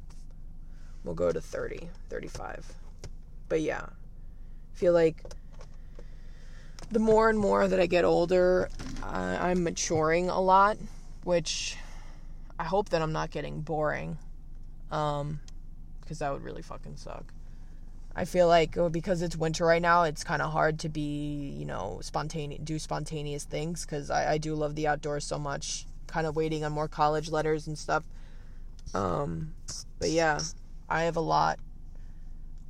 We'll 1.05 1.15
go 1.15 1.33
to 1.33 1.41
30, 1.41 1.89
35. 2.09 2.75
But 3.49 3.61
yeah, 3.63 3.87
feel 4.75 4.93
like 4.93 5.23
the 6.91 6.99
more 6.99 7.29
and 7.29 7.39
more 7.39 7.67
that 7.67 7.81
I 7.81 7.87
get 7.87 8.05
older, 8.05 8.69
I'm 9.03 9.65
maturing 9.65 10.29
a 10.29 10.41
lot, 10.41 10.77
which 11.25 11.77
I 12.59 12.65
hope 12.65 12.91
that 12.91 13.03
I'm 13.03 13.13
not 13.13 13.31
getting 13.31 13.61
boring. 13.61 14.19
Um, 14.91 15.41
because 16.01 16.19
that 16.21 16.33
would 16.33 16.43
really 16.43 16.63
fucking 16.63 16.97
suck. 16.97 17.33
I 18.19 18.25
feel 18.25 18.49
like 18.49 18.77
oh, 18.77 18.89
because 18.89 19.23
it's 19.23 19.37
winter 19.37 19.65
right 19.65 19.81
now, 19.81 20.03
it's 20.03 20.25
kind 20.25 20.43
of 20.43 20.51
hard 20.51 20.81
to 20.81 20.89
be, 20.89 21.55
you 21.57 21.65
know, 21.65 22.01
spontaneous, 22.03 22.61
do 22.65 22.77
spontaneous 22.81 23.45
things 23.45 23.87
because 23.87 24.11
I, 24.11 24.33
I 24.33 24.39
do 24.39 24.57
love 24.57 24.75
the 24.75 24.89
outdoors 24.89 25.25
so 25.25 25.39
much. 25.39 25.87
Kind 26.09 26.27
of 26.27 26.35
waiting 26.35 26.65
on 26.65 26.73
more 26.73 26.89
college 26.89 27.31
letters 27.31 27.69
and 27.69 27.79
stuff. 27.79 28.03
Um, 28.93 29.55
but 30.01 30.11
yeah, 30.11 30.41
I 30.89 31.05
have 31.05 31.15
a 31.15 31.21
lot. 31.21 31.61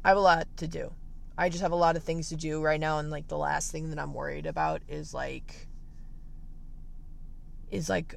I 0.05 0.09
have 0.09 0.19
a 0.19 0.21
lot 0.21 0.47
to 0.59 0.69
do. 0.69 0.93
I 1.39 1.49
just 1.49 1.63
have 1.63 1.73
a 1.73 1.77
lot 1.77 1.97
of 1.97 2.05
things 2.05 2.29
to 2.29 2.37
do 2.37 2.61
right 2.61 2.79
now, 2.79 2.99
and 2.99 3.11
like 3.11 3.29
the 3.29 3.39
last 3.39 3.73
thing 3.73 3.89
that 3.89 3.99
I'm 3.99 4.13
worried 4.13 4.45
about 4.45 4.83
is 4.87 5.15
like, 5.15 5.67
is 7.71 7.89
like 7.89 8.17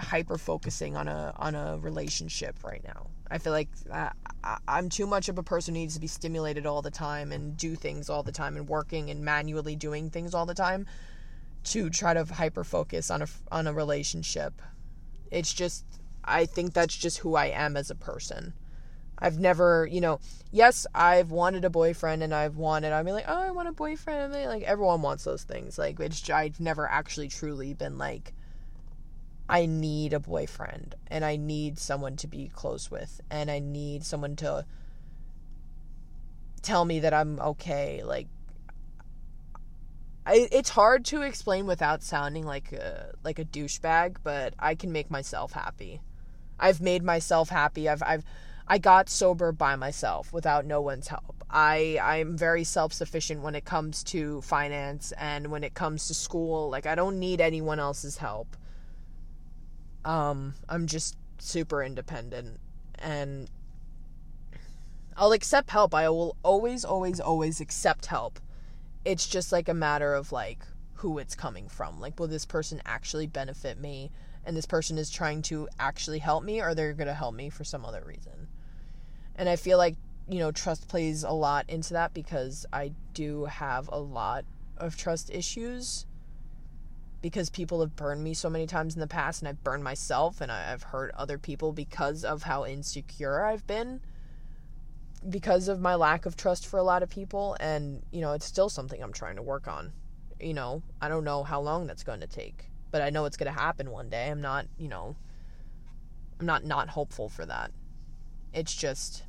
hyper 0.00 0.38
focusing 0.38 0.96
on 0.96 1.08
a 1.08 1.32
on 1.36 1.54
a 1.54 1.78
relationship 1.78 2.56
right 2.64 2.82
now. 2.84 3.08
I 3.30 3.38
feel 3.38 3.52
like 3.52 3.68
uh, 3.90 4.10
I, 4.42 4.58
I'm 4.66 4.88
too 4.88 5.06
much 5.06 5.28
of 5.28 5.38
a 5.38 5.42
person 5.42 5.74
who 5.74 5.80
needs 5.80 5.94
to 5.94 6.00
be 6.00 6.06
stimulated 6.06 6.66
all 6.66 6.82
the 6.82 6.90
time 6.90 7.32
and 7.32 7.56
do 7.56 7.76
things 7.76 8.10
all 8.10 8.22
the 8.22 8.32
time 8.32 8.56
and 8.56 8.68
working 8.68 9.10
and 9.10 9.24
manually 9.24 9.76
doing 9.76 10.10
things 10.10 10.34
all 10.34 10.46
the 10.46 10.54
time 10.54 10.86
to 11.62 11.90
try 11.90 12.14
to 12.14 12.24
hyper 12.24 12.64
focus 12.64 13.10
on 13.10 13.22
a 13.22 13.26
on 13.52 13.66
a 13.66 13.72
relationship. 13.72 14.60
It's 15.30 15.52
just 15.52 15.84
I 16.24 16.46
think 16.46 16.72
that's 16.72 16.96
just 16.96 17.18
who 17.18 17.34
I 17.36 17.46
am 17.46 17.76
as 17.76 17.90
a 17.90 17.94
person. 17.94 18.54
I've 19.20 19.38
never, 19.38 19.86
you 19.90 20.00
know, 20.00 20.18
yes, 20.50 20.86
I've 20.94 21.30
wanted 21.30 21.64
a 21.64 21.70
boyfriend 21.70 22.22
and 22.22 22.34
I've 22.34 22.56
wanted, 22.56 22.92
I 22.92 23.02
mean, 23.02 23.14
like, 23.14 23.26
oh, 23.28 23.42
I 23.42 23.50
want 23.50 23.68
a 23.68 23.72
boyfriend. 23.72 24.32
like, 24.32 24.62
everyone 24.62 25.02
wants 25.02 25.24
those 25.24 25.42
things. 25.42 25.78
Like, 25.78 26.00
it's, 26.00 26.28
I've 26.30 26.58
never 26.58 26.88
actually 26.88 27.28
truly 27.28 27.74
been 27.74 27.98
like, 27.98 28.32
I 29.50 29.66
need 29.66 30.12
a 30.12 30.20
boyfriend 30.20 30.94
and 31.08 31.24
I 31.24 31.34
need 31.34 31.78
someone 31.78 32.16
to 32.18 32.28
be 32.28 32.48
close 32.54 32.88
with 32.88 33.20
and 33.30 33.50
I 33.50 33.58
need 33.58 34.04
someone 34.04 34.36
to 34.36 34.64
tell 36.62 36.84
me 36.84 37.00
that 37.00 37.12
I'm 37.12 37.40
okay. 37.40 38.02
Like, 38.04 38.28
I, 40.24 40.48
it's 40.52 40.70
hard 40.70 41.04
to 41.06 41.22
explain 41.22 41.66
without 41.66 42.04
sounding 42.04 42.46
like 42.46 42.72
a 42.72 43.12
like 43.24 43.40
a 43.40 43.44
douchebag, 43.44 44.18
but 44.22 44.54
I 44.58 44.76
can 44.76 44.92
make 44.92 45.10
myself 45.10 45.52
happy. 45.52 46.00
I've 46.60 46.80
made 46.80 47.02
myself 47.02 47.48
happy. 47.48 47.88
I've 47.88 48.04
I've 48.04 48.24
I 48.68 48.78
got 48.78 49.08
sober 49.08 49.50
by 49.50 49.74
myself 49.74 50.32
without 50.32 50.64
no 50.64 50.80
one's 50.80 51.08
help. 51.08 51.42
I 51.50 51.98
I'm 52.00 52.36
very 52.36 52.62
self-sufficient 52.62 53.42
when 53.42 53.56
it 53.56 53.64
comes 53.64 54.04
to 54.04 54.42
finance 54.42 55.12
and 55.18 55.48
when 55.48 55.64
it 55.64 55.74
comes 55.74 56.06
to 56.06 56.14
school. 56.14 56.70
Like 56.70 56.86
I 56.86 56.94
don't 56.94 57.18
need 57.18 57.40
anyone 57.40 57.80
else's 57.80 58.18
help. 58.18 58.56
Um, 60.04 60.54
I'm 60.68 60.86
just 60.86 61.16
super 61.38 61.82
independent 61.82 62.58
and 62.98 63.48
I'll 65.16 65.32
accept 65.32 65.70
help. 65.70 65.94
I 65.94 66.08
will 66.08 66.36
always, 66.42 66.84
always, 66.84 67.20
always 67.20 67.60
accept 67.60 68.06
help. 68.06 68.40
It's 69.04 69.26
just 69.26 69.52
like 69.52 69.68
a 69.68 69.74
matter 69.74 70.14
of 70.14 70.32
like 70.32 70.64
who 70.94 71.18
it's 71.18 71.34
coming 71.34 71.68
from. 71.68 72.00
Like, 72.00 72.18
will 72.18 72.28
this 72.28 72.46
person 72.46 72.80
actually 72.84 73.26
benefit 73.26 73.78
me 73.78 74.10
and 74.44 74.56
this 74.56 74.66
person 74.66 74.98
is 74.98 75.10
trying 75.10 75.42
to 75.42 75.68
actually 75.78 76.18
help 76.18 76.44
me 76.44 76.60
or 76.60 76.74
they're 76.74 76.94
going 76.94 77.08
to 77.08 77.14
help 77.14 77.34
me 77.34 77.50
for 77.50 77.64
some 77.64 77.84
other 77.84 78.02
reason. 78.06 78.48
And 79.36 79.48
I 79.48 79.56
feel 79.56 79.78
like, 79.78 79.96
you 80.28 80.38
know, 80.38 80.52
trust 80.52 80.88
plays 80.88 81.24
a 81.24 81.30
lot 81.30 81.68
into 81.68 81.94
that 81.94 82.14
because 82.14 82.66
I 82.72 82.92
do 83.14 83.46
have 83.46 83.88
a 83.92 83.98
lot 83.98 84.44
of 84.76 84.96
trust 84.96 85.30
issues 85.30 86.06
because 87.22 87.50
people 87.50 87.80
have 87.80 87.96
burned 87.96 88.24
me 88.24 88.34
so 88.34 88.48
many 88.48 88.66
times 88.66 88.94
in 88.94 89.00
the 89.00 89.06
past 89.06 89.42
and 89.42 89.48
I've 89.48 89.62
burned 89.62 89.84
myself 89.84 90.40
and 90.40 90.50
I've 90.50 90.82
hurt 90.82 91.12
other 91.16 91.38
people 91.38 91.72
because 91.72 92.24
of 92.24 92.42
how 92.42 92.64
insecure 92.64 93.44
I've 93.44 93.66
been 93.66 94.00
because 95.28 95.68
of 95.68 95.80
my 95.80 95.94
lack 95.96 96.24
of 96.24 96.34
trust 96.34 96.66
for 96.66 96.78
a 96.78 96.82
lot 96.82 97.02
of 97.02 97.10
people. 97.10 97.56
And 97.60 98.02
you 98.10 98.20
know 98.20 98.32
it's 98.32 98.46
still 98.46 98.68
something 98.68 99.02
I'm 99.02 99.12
trying 99.12 99.36
to 99.36 99.42
work 99.42 99.68
on. 99.68 99.92
You 100.40 100.54
know 100.54 100.82
I 101.00 101.08
don't 101.08 101.24
know 101.24 101.42
how 101.42 101.60
long 101.60 101.86
that's 101.86 102.02
going 102.02 102.20
to 102.20 102.26
take 102.26 102.70
but 102.90 103.02
I 103.02 103.10
know 103.10 103.24
it's 103.24 103.36
going 103.36 103.52
to 103.52 103.58
happen 103.58 103.90
one 103.90 104.08
day. 104.08 104.30
I'm 104.30 104.40
not 104.40 104.66
you 104.78 104.88
know 104.88 105.16
I'm 106.38 106.46
not 106.46 106.64
not 106.64 106.88
hopeful 106.88 107.28
for 107.28 107.44
that. 107.46 107.70
It's 108.52 108.74
just 108.74 109.24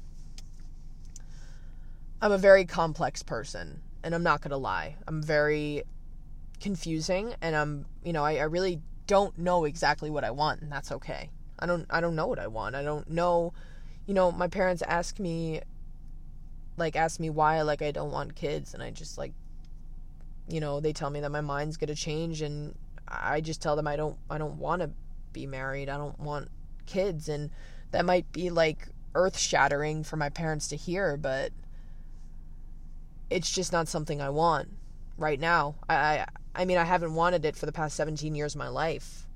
I'm 2.22 2.32
a 2.32 2.38
very 2.38 2.66
complex 2.66 3.24
person 3.24 3.82
and 4.04 4.16
I'm 4.16 4.24
not 4.24 4.42
going 4.42 4.52
to 4.52 4.58
lie. 4.58 4.96
I'm 5.08 5.22
very 5.22 5.84
confusing 6.62 7.34
and 7.42 7.56
I'm 7.56 7.86
you 8.04 8.14
know 8.14 8.24
I, 8.24 8.36
I 8.38 8.44
really 8.44 8.82
don't 9.08 9.38
know 9.38 9.66
exactly 9.66 10.10
what 10.10 10.24
I 10.24 10.32
want 10.32 10.62
and 10.62 10.72
that's 10.72 10.92
okay. 10.92 11.30
I 11.60 11.66
don't 11.66 11.86
I 11.90 12.00
don't 12.00 12.16
know 12.16 12.28
what 12.28 12.40
I 12.40 12.48
want. 12.48 12.76
I 12.76 12.84
don't 12.84 13.10
know 13.10 13.54
you 14.08 14.14
know, 14.14 14.32
my 14.32 14.48
parents 14.48 14.82
ask 14.88 15.20
me 15.20 15.62
like 16.78 16.96
ask 16.96 17.20
me 17.20 17.30
why 17.30 17.62
like 17.62 17.82
I 17.82 17.92
don't 17.92 18.12
want 18.12 18.36
kids 18.36 18.74
and 18.74 18.82
I 18.82 18.92
just 18.92 19.18
like 19.18 19.34
you 20.48 20.60
know, 20.60 20.80
they 20.80 20.94
tell 20.94 21.10
me 21.10 21.22
that 21.22 21.32
my 21.32 21.42
mind's 21.42 21.78
going 21.78 21.88
to 21.88 21.96
change 21.96 22.42
and 22.42 22.76
I 23.08 23.42
just 23.42 23.62
tell 23.62 23.76
them 23.76 23.88
I 23.88 23.96
don't 23.96 24.18
I 24.30 24.38
don't 24.38 24.58
want 24.58 24.82
to 24.82 24.92
be 25.34 25.46
married. 25.46 25.90
I 25.90 25.98
don't 25.98 26.20
want 26.20 26.50
kids 26.86 27.30
and 27.30 27.50
that 27.92 28.06
might 28.06 28.32
be 28.32 28.50
like 28.50 28.88
earth-shattering 29.14 30.04
for 30.04 30.16
my 30.16 30.30
parents 30.30 30.68
to 30.70 30.76
hear, 30.76 31.18
but 31.18 31.52
it's 33.30 33.52
just 33.52 33.72
not 33.72 33.88
something 33.88 34.22
I 34.22 34.30
want 34.30 34.70
right 35.18 35.40
now. 35.40 35.76
I, 35.90 36.26
I 36.54 36.66
mean, 36.66 36.78
I 36.78 36.84
haven't 36.84 37.14
wanted 37.14 37.46
it 37.46 37.56
for 37.56 37.66
the 37.66 37.72
past 37.72 37.96
17 37.96 38.36
years 38.36 38.56
of 38.56 38.60
my 38.60 38.68
life. 38.68 39.28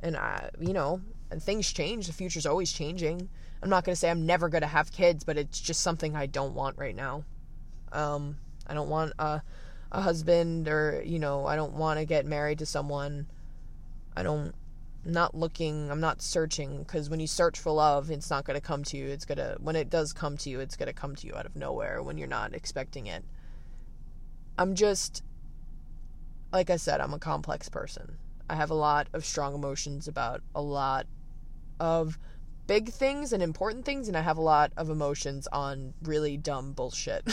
And 0.00 0.16
I, 0.16 0.50
you 0.58 0.72
know, 0.72 1.00
and 1.30 1.42
things 1.42 1.72
change. 1.72 2.06
The 2.06 2.12
future's 2.12 2.46
always 2.46 2.72
changing. 2.72 3.28
I'm 3.62 3.68
not 3.68 3.84
going 3.84 3.94
to 3.94 3.98
say 3.98 4.10
I'm 4.10 4.26
never 4.26 4.48
going 4.48 4.62
to 4.62 4.68
have 4.68 4.90
kids, 4.92 5.24
but 5.24 5.38
it's 5.38 5.60
just 5.60 5.80
something 5.80 6.16
I 6.16 6.26
don't 6.26 6.54
want 6.54 6.78
right 6.78 6.96
now. 6.96 7.24
Um, 7.92 8.36
I 8.66 8.74
don't 8.74 8.88
want 8.88 9.12
a, 9.18 9.42
a 9.92 10.00
husband 10.00 10.66
or, 10.68 11.02
you 11.04 11.18
know, 11.18 11.46
I 11.46 11.56
don't 11.56 11.74
want 11.74 12.00
to 12.00 12.04
get 12.04 12.26
married 12.26 12.58
to 12.60 12.66
someone. 12.66 13.26
I 14.16 14.22
don't, 14.22 14.54
I'm 15.04 15.12
not 15.12 15.34
looking, 15.34 15.90
I'm 15.90 16.00
not 16.00 16.22
searching 16.22 16.78
because 16.78 17.08
when 17.08 17.20
you 17.20 17.26
search 17.26 17.58
for 17.58 17.70
love, 17.70 18.10
it's 18.10 18.30
not 18.30 18.44
going 18.44 18.60
to 18.60 18.66
come 18.66 18.82
to 18.84 18.96
you. 18.96 19.08
It's 19.08 19.24
going 19.24 19.38
to, 19.38 19.56
when 19.60 19.76
it 19.76 19.90
does 19.90 20.12
come 20.12 20.36
to 20.38 20.50
you, 20.50 20.60
it's 20.60 20.76
going 20.76 20.88
to 20.88 20.92
come 20.92 21.14
to 21.16 21.26
you 21.26 21.34
out 21.34 21.46
of 21.46 21.54
nowhere 21.54 22.02
when 22.02 22.18
you're 22.18 22.28
not 22.28 22.54
expecting 22.54 23.06
it. 23.06 23.24
I'm 24.58 24.74
just, 24.74 25.22
like 26.52 26.70
I 26.70 26.76
said, 26.76 27.00
I'm 27.00 27.14
a 27.14 27.18
complex 27.18 27.68
person. 27.68 28.18
I 28.48 28.54
have 28.54 28.70
a 28.70 28.74
lot 28.74 29.08
of 29.12 29.24
strong 29.24 29.54
emotions 29.54 30.08
about 30.08 30.42
a 30.54 30.62
lot 30.62 31.06
of 31.80 32.18
big 32.66 32.90
things 32.90 33.32
and 33.32 33.42
important 33.42 33.84
things, 33.84 34.08
and 34.08 34.16
I 34.16 34.20
have 34.20 34.36
a 34.36 34.42
lot 34.42 34.72
of 34.76 34.90
emotions 34.90 35.48
on 35.52 35.94
really 36.02 36.36
dumb 36.36 36.72
bullshit. 36.72 37.26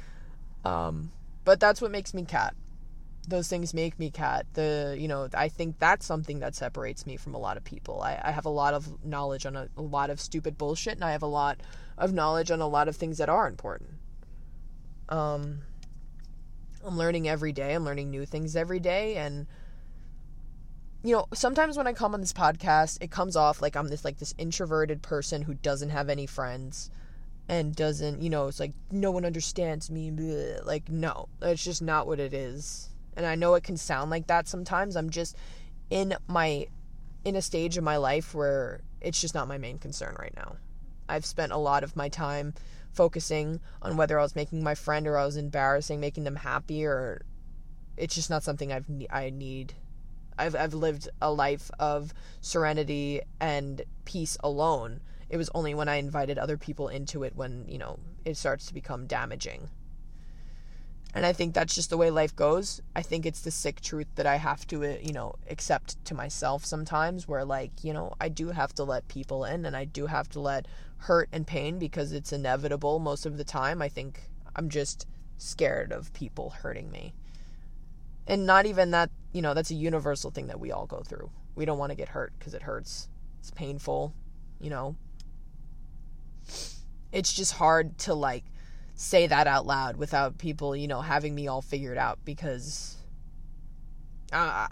um, 0.64 1.12
but 1.44 1.60
that's 1.60 1.80
what 1.80 1.90
makes 1.90 2.12
me 2.12 2.24
Kat. 2.24 2.54
Those 3.26 3.48
things 3.48 3.74
make 3.74 3.98
me 3.98 4.10
Kat. 4.10 4.46
The 4.54 4.96
you 4.98 5.06
know 5.06 5.28
I 5.34 5.48
think 5.48 5.78
that's 5.78 6.06
something 6.06 6.40
that 6.40 6.54
separates 6.54 7.06
me 7.06 7.16
from 7.16 7.34
a 7.34 7.38
lot 7.38 7.56
of 7.56 7.64
people. 7.64 8.02
I, 8.02 8.20
I 8.22 8.30
have 8.30 8.46
a 8.46 8.50
lot 8.50 8.74
of 8.74 9.04
knowledge 9.04 9.46
on 9.46 9.54
a, 9.54 9.68
a 9.76 9.82
lot 9.82 10.10
of 10.10 10.20
stupid 10.20 10.58
bullshit, 10.58 10.94
and 10.94 11.04
I 11.04 11.12
have 11.12 11.22
a 11.22 11.26
lot 11.26 11.60
of 11.96 12.12
knowledge 12.12 12.50
on 12.50 12.60
a 12.60 12.68
lot 12.68 12.88
of 12.88 12.96
things 12.96 13.18
that 13.18 13.28
are 13.28 13.46
important. 13.46 13.90
Um, 15.08 15.60
I'm 16.84 16.96
learning 16.96 17.28
every 17.28 17.52
day. 17.52 17.74
I'm 17.74 17.84
learning 17.84 18.10
new 18.10 18.26
things 18.26 18.56
every 18.56 18.80
day 18.80 19.16
and 19.16 19.46
you 21.02 21.14
know, 21.14 21.26
sometimes 21.32 21.76
when 21.76 21.86
I 21.86 21.92
come 21.92 22.12
on 22.14 22.20
this 22.20 22.32
podcast, 22.32 22.98
it 23.00 23.10
comes 23.10 23.36
off 23.36 23.62
like 23.62 23.76
I'm 23.76 23.88
this 23.88 24.04
like 24.04 24.18
this 24.18 24.34
introverted 24.36 25.02
person 25.02 25.42
who 25.42 25.54
doesn't 25.54 25.90
have 25.90 26.08
any 26.08 26.26
friends 26.26 26.90
and 27.48 27.74
doesn't, 27.74 28.20
you 28.20 28.30
know, 28.30 28.48
it's 28.48 28.60
like 28.60 28.72
no 28.90 29.10
one 29.10 29.24
understands 29.24 29.90
me. 29.90 30.10
Like 30.64 30.88
no, 30.88 31.28
that's 31.38 31.62
just 31.62 31.82
not 31.82 32.06
what 32.06 32.20
it 32.20 32.34
is. 32.34 32.88
And 33.16 33.26
I 33.26 33.36
know 33.36 33.54
it 33.54 33.64
can 33.64 33.76
sound 33.76 34.10
like 34.10 34.26
that 34.26 34.48
sometimes. 34.48 34.96
I'm 34.96 35.10
just 35.10 35.36
in 35.90 36.14
my 36.26 36.66
in 37.24 37.36
a 37.36 37.42
stage 37.42 37.76
of 37.76 37.84
my 37.84 37.96
life 37.96 38.34
where 38.34 38.80
it's 39.00 39.20
just 39.20 39.34
not 39.34 39.48
my 39.48 39.58
main 39.58 39.78
concern 39.78 40.16
right 40.18 40.34
now. 40.36 40.56
I've 41.08 41.24
spent 41.26 41.52
a 41.52 41.56
lot 41.56 41.84
of 41.84 41.96
my 41.96 42.08
time 42.08 42.54
focusing 42.98 43.60
on 43.80 43.96
whether 43.96 44.18
I 44.18 44.22
was 44.22 44.34
making 44.34 44.60
my 44.60 44.74
friend 44.74 45.06
or 45.06 45.16
I 45.16 45.24
was 45.24 45.36
embarrassing, 45.36 46.00
making 46.00 46.24
them 46.24 46.34
happy, 46.34 46.84
or 46.84 47.22
it's 47.96 48.16
just 48.16 48.28
not 48.28 48.42
something 48.42 48.72
I've 48.72 48.90
I 49.08 49.30
need. 49.30 49.74
I've 50.36 50.56
I've 50.56 50.74
lived 50.74 51.08
a 51.22 51.30
life 51.32 51.70
of 51.78 52.12
serenity 52.40 53.20
and 53.38 53.82
peace 54.04 54.36
alone. 54.42 55.00
It 55.30 55.36
was 55.36 55.48
only 55.54 55.74
when 55.74 55.88
I 55.88 55.96
invited 55.96 56.38
other 56.38 56.56
people 56.56 56.88
into 56.88 57.22
it 57.22 57.36
when 57.36 57.68
you 57.68 57.78
know 57.78 58.00
it 58.24 58.36
starts 58.36 58.66
to 58.66 58.74
become 58.74 59.06
damaging. 59.06 59.70
And 61.14 61.24
I 61.24 61.32
think 61.32 61.54
that's 61.54 61.74
just 61.74 61.90
the 61.90 61.96
way 61.96 62.10
life 62.10 62.36
goes. 62.36 62.80
I 62.94 63.02
think 63.02 63.24
it's 63.24 63.40
the 63.40 63.50
sick 63.50 63.80
truth 63.80 64.08
that 64.16 64.26
I 64.26 64.36
have 64.36 64.66
to, 64.68 64.84
uh, 64.84 64.98
you 65.00 65.12
know, 65.12 65.34
accept 65.48 66.04
to 66.04 66.14
myself 66.14 66.64
sometimes 66.64 67.26
where 67.26 67.44
like, 67.44 67.82
you 67.82 67.92
know, 67.92 68.12
I 68.20 68.28
do 68.28 68.50
have 68.50 68.74
to 68.74 68.84
let 68.84 69.08
people 69.08 69.44
in 69.44 69.64
and 69.64 69.74
I 69.76 69.84
do 69.84 70.06
have 70.06 70.28
to 70.30 70.40
let 70.40 70.68
hurt 70.98 71.28
and 71.32 71.46
pain 71.46 71.78
because 71.78 72.12
it's 72.12 72.32
inevitable 72.32 72.98
most 72.98 73.24
of 73.24 73.38
the 73.38 73.44
time. 73.44 73.80
I 73.80 73.88
think 73.88 74.28
I'm 74.54 74.68
just 74.68 75.06
scared 75.38 75.92
of 75.92 76.12
people 76.12 76.50
hurting 76.50 76.90
me. 76.90 77.14
And 78.26 78.44
not 78.44 78.66
even 78.66 78.90
that, 78.90 79.10
you 79.32 79.40
know, 79.40 79.54
that's 79.54 79.70
a 79.70 79.74
universal 79.74 80.30
thing 80.30 80.48
that 80.48 80.60
we 80.60 80.70
all 80.72 80.86
go 80.86 81.00
through. 81.00 81.30
We 81.54 81.64
don't 81.64 81.78
want 81.78 81.90
to 81.90 81.96
get 81.96 82.10
hurt 82.10 82.34
because 82.38 82.52
it 82.52 82.62
hurts. 82.62 83.08
It's 83.40 83.50
painful, 83.50 84.12
you 84.60 84.68
know. 84.68 84.96
It's 87.10 87.32
just 87.32 87.54
hard 87.54 87.96
to 88.00 88.12
like 88.12 88.44
say 88.98 89.28
that 89.28 89.46
out 89.46 89.64
loud 89.64 89.96
without 89.96 90.38
people, 90.38 90.74
you 90.74 90.88
know, 90.88 91.00
having 91.00 91.32
me 91.32 91.46
all 91.46 91.62
figured 91.62 91.96
out 91.96 92.18
because 92.24 92.96
I 94.32 94.68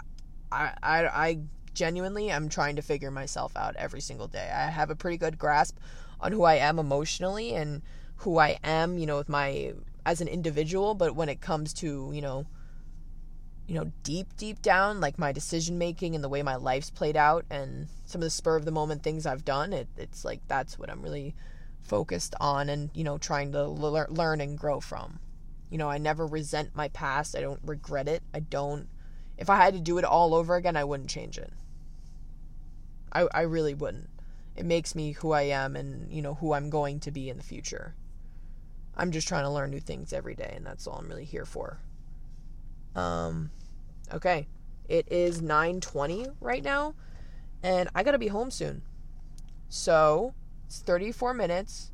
I 0.51 0.73
I, 0.83 1.05
I 1.05 1.39
genuinely 1.73 2.29
am 2.29 2.49
trying 2.49 2.75
to 2.75 2.81
figure 2.81 3.09
myself 3.09 3.55
out 3.55 3.77
every 3.77 4.01
single 4.01 4.27
day. 4.27 4.51
I 4.53 4.69
have 4.69 4.89
a 4.89 4.95
pretty 4.95 5.17
good 5.17 5.37
grasp 5.39 5.77
on 6.19 6.33
who 6.33 6.43
I 6.43 6.55
am 6.55 6.77
emotionally 6.77 7.53
and 7.55 7.81
who 8.17 8.37
I 8.37 8.59
am, 8.65 8.97
you 8.97 9.05
know, 9.05 9.17
with 9.17 9.29
my 9.29 9.73
as 10.05 10.19
an 10.19 10.27
individual, 10.27 10.93
but 10.93 11.15
when 11.15 11.29
it 11.29 11.39
comes 11.39 11.73
to, 11.75 12.11
you 12.13 12.21
know, 12.21 12.45
you 13.65 13.75
know, 13.75 13.91
deep 14.03 14.35
deep 14.35 14.61
down 14.61 14.99
like 14.99 15.17
my 15.17 15.31
decision 15.31 15.77
making 15.77 16.15
and 16.15 16.23
the 16.23 16.29
way 16.29 16.43
my 16.43 16.57
life's 16.57 16.89
played 16.89 17.15
out 17.15 17.45
and 17.49 17.87
some 18.03 18.19
of 18.19 18.25
the 18.25 18.29
spur 18.29 18.57
of 18.57 18.65
the 18.65 18.71
moment 18.71 19.03
things 19.03 19.25
I've 19.25 19.45
done, 19.45 19.71
it 19.71 19.87
it's 19.95 20.25
like 20.25 20.41
that's 20.49 20.77
what 20.77 20.89
I'm 20.89 21.01
really 21.01 21.33
focused 21.87 22.35
on 22.39 22.69
and 22.69 22.89
you 22.93 23.03
know 23.03 23.17
trying 23.17 23.51
to 23.53 23.63
le- 23.67 24.07
learn 24.09 24.41
and 24.41 24.57
grow 24.57 24.79
from. 24.79 25.19
You 25.69 25.77
know 25.77 25.89
i 25.89 25.97
never 25.97 26.25
resent 26.25 26.75
my 26.75 26.89
past. 26.89 27.35
I 27.35 27.41
don't 27.41 27.59
regret 27.63 28.07
it. 28.07 28.23
I 28.33 28.41
don't 28.41 28.87
if 29.37 29.49
i 29.49 29.55
had 29.55 29.73
to 29.73 29.79
do 29.79 29.97
it 29.97 30.03
all 30.03 30.33
over 30.33 30.55
again 30.55 30.75
i 30.75 30.83
wouldn't 30.83 31.09
change 31.09 31.37
it. 31.37 31.51
I 33.11 33.27
i 33.33 33.41
really 33.41 33.73
wouldn't. 33.73 34.09
It 34.55 34.65
makes 34.65 34.95
me 34.95 35.11
who 35.13 35.31
i 35.31 35.43
am 35.43 35.75
and 35.75 36.11
you 36.11 36.21
know 36.21 36.35
who 36.35 36.53
i'm 36.53 36.69
going 36.69 36.99
to 37.01 37.11
be 37.11 37.29
in 37.29 37.37
the 37.37 37.43
future. 37.43 37.95
I'm 38.95 39.11
just 39.11 39.27
trying 39.27 39.43
to 39.43 39.51
learn 39.51 39.69
new 39.69 39.79
things 39.79 40.11
every 40.11 40.35
day 40.35 40.53
and 40.55 40.65
that's 40.65 40.87
all 40.87 40.97
i'm 40.99 41.07
really 41.07 41.25
here 41.25 41.45
for. 41.45 41.79
Um 42.95 43.51
okay. 44.13 44.47
It 44.89 45.11
is 45.11 45.41
9:20 45.41 46.35
right 46.39 46.63
now 46.63 46.95
and 47.63 47.89
i 47.95 48.03
got 48.03 48.11
to 48.11 48.17
be 48.17 48.27
home 48.27 48.51
soon. 48.51 48.81
So 49.69 50.33
it's 50.67 50.79
34 50.79 51.33
minutes. 51.33 51.91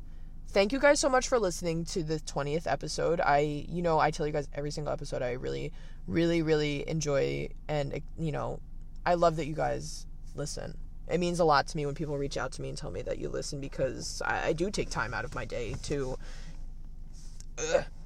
Thank 0.48 0.72
you 0.72 0.78
guys 0.78 1.00
so 1.00 1.08
much 1.08 1.28
for 1.28 1.38
listening 1.38 1.84
to 1.86 2.02
the 2.02 2.18
20th 2.20 2.70
episode. 2.70 3.20
I, 3.20 3.66
you 3.68 3.82
know, 3.82 3.98
I 3.98 4.10
tell 4.10 4.26
you 4.26 4.32
guys 4.32 4.48
every 4.52 4.72
single 4.72 4.92
episode 4.92 5.22
I 5.22 5.32
really, 5.32 5.72
really, 6.06 6.42
really 6.42 6.88
enjoy 6.88 7.48
and, 7.68 8.00
you 8.18 8.32
know, 8.32 8.60
I 9.06 9.14
love 9.14 9.36
that 9.36 9.46
you 9.46 9.54
guys 9.54 10.06
listen. 10.34 10.76
It 11.08 11.18
means 11.18 11.38
a 11.38 11.44
lot 11.44 11.68
to 11.68 11.76
me 11.76 11.86
when 11.86 11.94
people 11.94 12.18
reach 12.18 12.36
out 12.36 12.52
to 12.52 12.62
me 12.62 12.68
and 12.68 12.78
tell 12.78 12.90
me 12.90 13.02
that 13.02 13.18
you 13.18 13.28
listen 13.28 13.60
because 13.60 14.22
I, 14.24 14.48
I 14.48 14.52
do 14.52 14.70
take 14.70 14.90
time 14.90 15.14
out 15.14 15.24
of 15.24 15.34
my 15.34 15.44
day 15.44 15.76
to, 15.84 16.18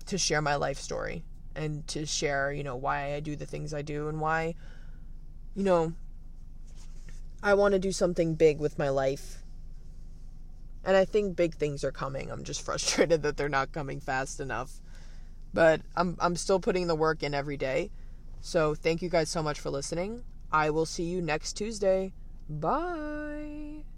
to 0.06 0.18
share 0.18 0.42
my 0.42 0.56
life 0.56 0.78
story 0.78 1.22
and 1.54 1.86
to 1.88 2.04
share, 2.04 2.52
you 2.52 2.62
know, 2.62 2.76
why 2.76 3.14
I 3.14 3.20
do 3.20 3.36
the 3.36 3.46
things 3.46 3.72
I 3.72 3.82
do 3.82 4.08
and 4.08 4.20
why, 4.20 4.54
you 5.54 5.62
know, 5.62 5.92
I 7.42 7.54
want 7.54 7.72
to 7.72 7.78
do 7.78 7.92
something 7.92 8.34
big 8.34 8.58
with 8.58 8.78
my 8.78 8.90
life 8.90 9.42
and 10.88 10.96
I 10.96 11.04
think 11.04 11.36
big 11.36 11.54
things 11.54 11.84
are 11.84 11.92
coming. 11.92 12.30
I'm 12.30 12.44
just 12.44 12.62
frustrated 12.64 13.22
that 13.22 13.36
they're 13.36 13.50
not 13.50 13.72
coming 13.72 14.00
fast 14.00 14.40
enough. 14.40 14.80
But 15.52 15.82
I'm 15.94 16.16
I'm 16.18 16.34
still 16.34 16.60
putting 16.60 16.86
the 16.86 16.94
work 16.94 17.22
in 17.22 17.34
every 17.34 17.58
day. 17.58 17.90
So 18.40 18.74
thank 18.74 19.02
you 19.02 19.10
guys 19.10 19.28
so 19.28 19.42
much 19.42 19.60
for 19.60 19.70
listening. 19.70 20.24
I 20.50 20.70
will 20.70 20.86
see 20.86 21.04
you 21.04 21.20
next 21.20 21.54
Tuesday. 21.54 22.14
Bye. 22.48 23.77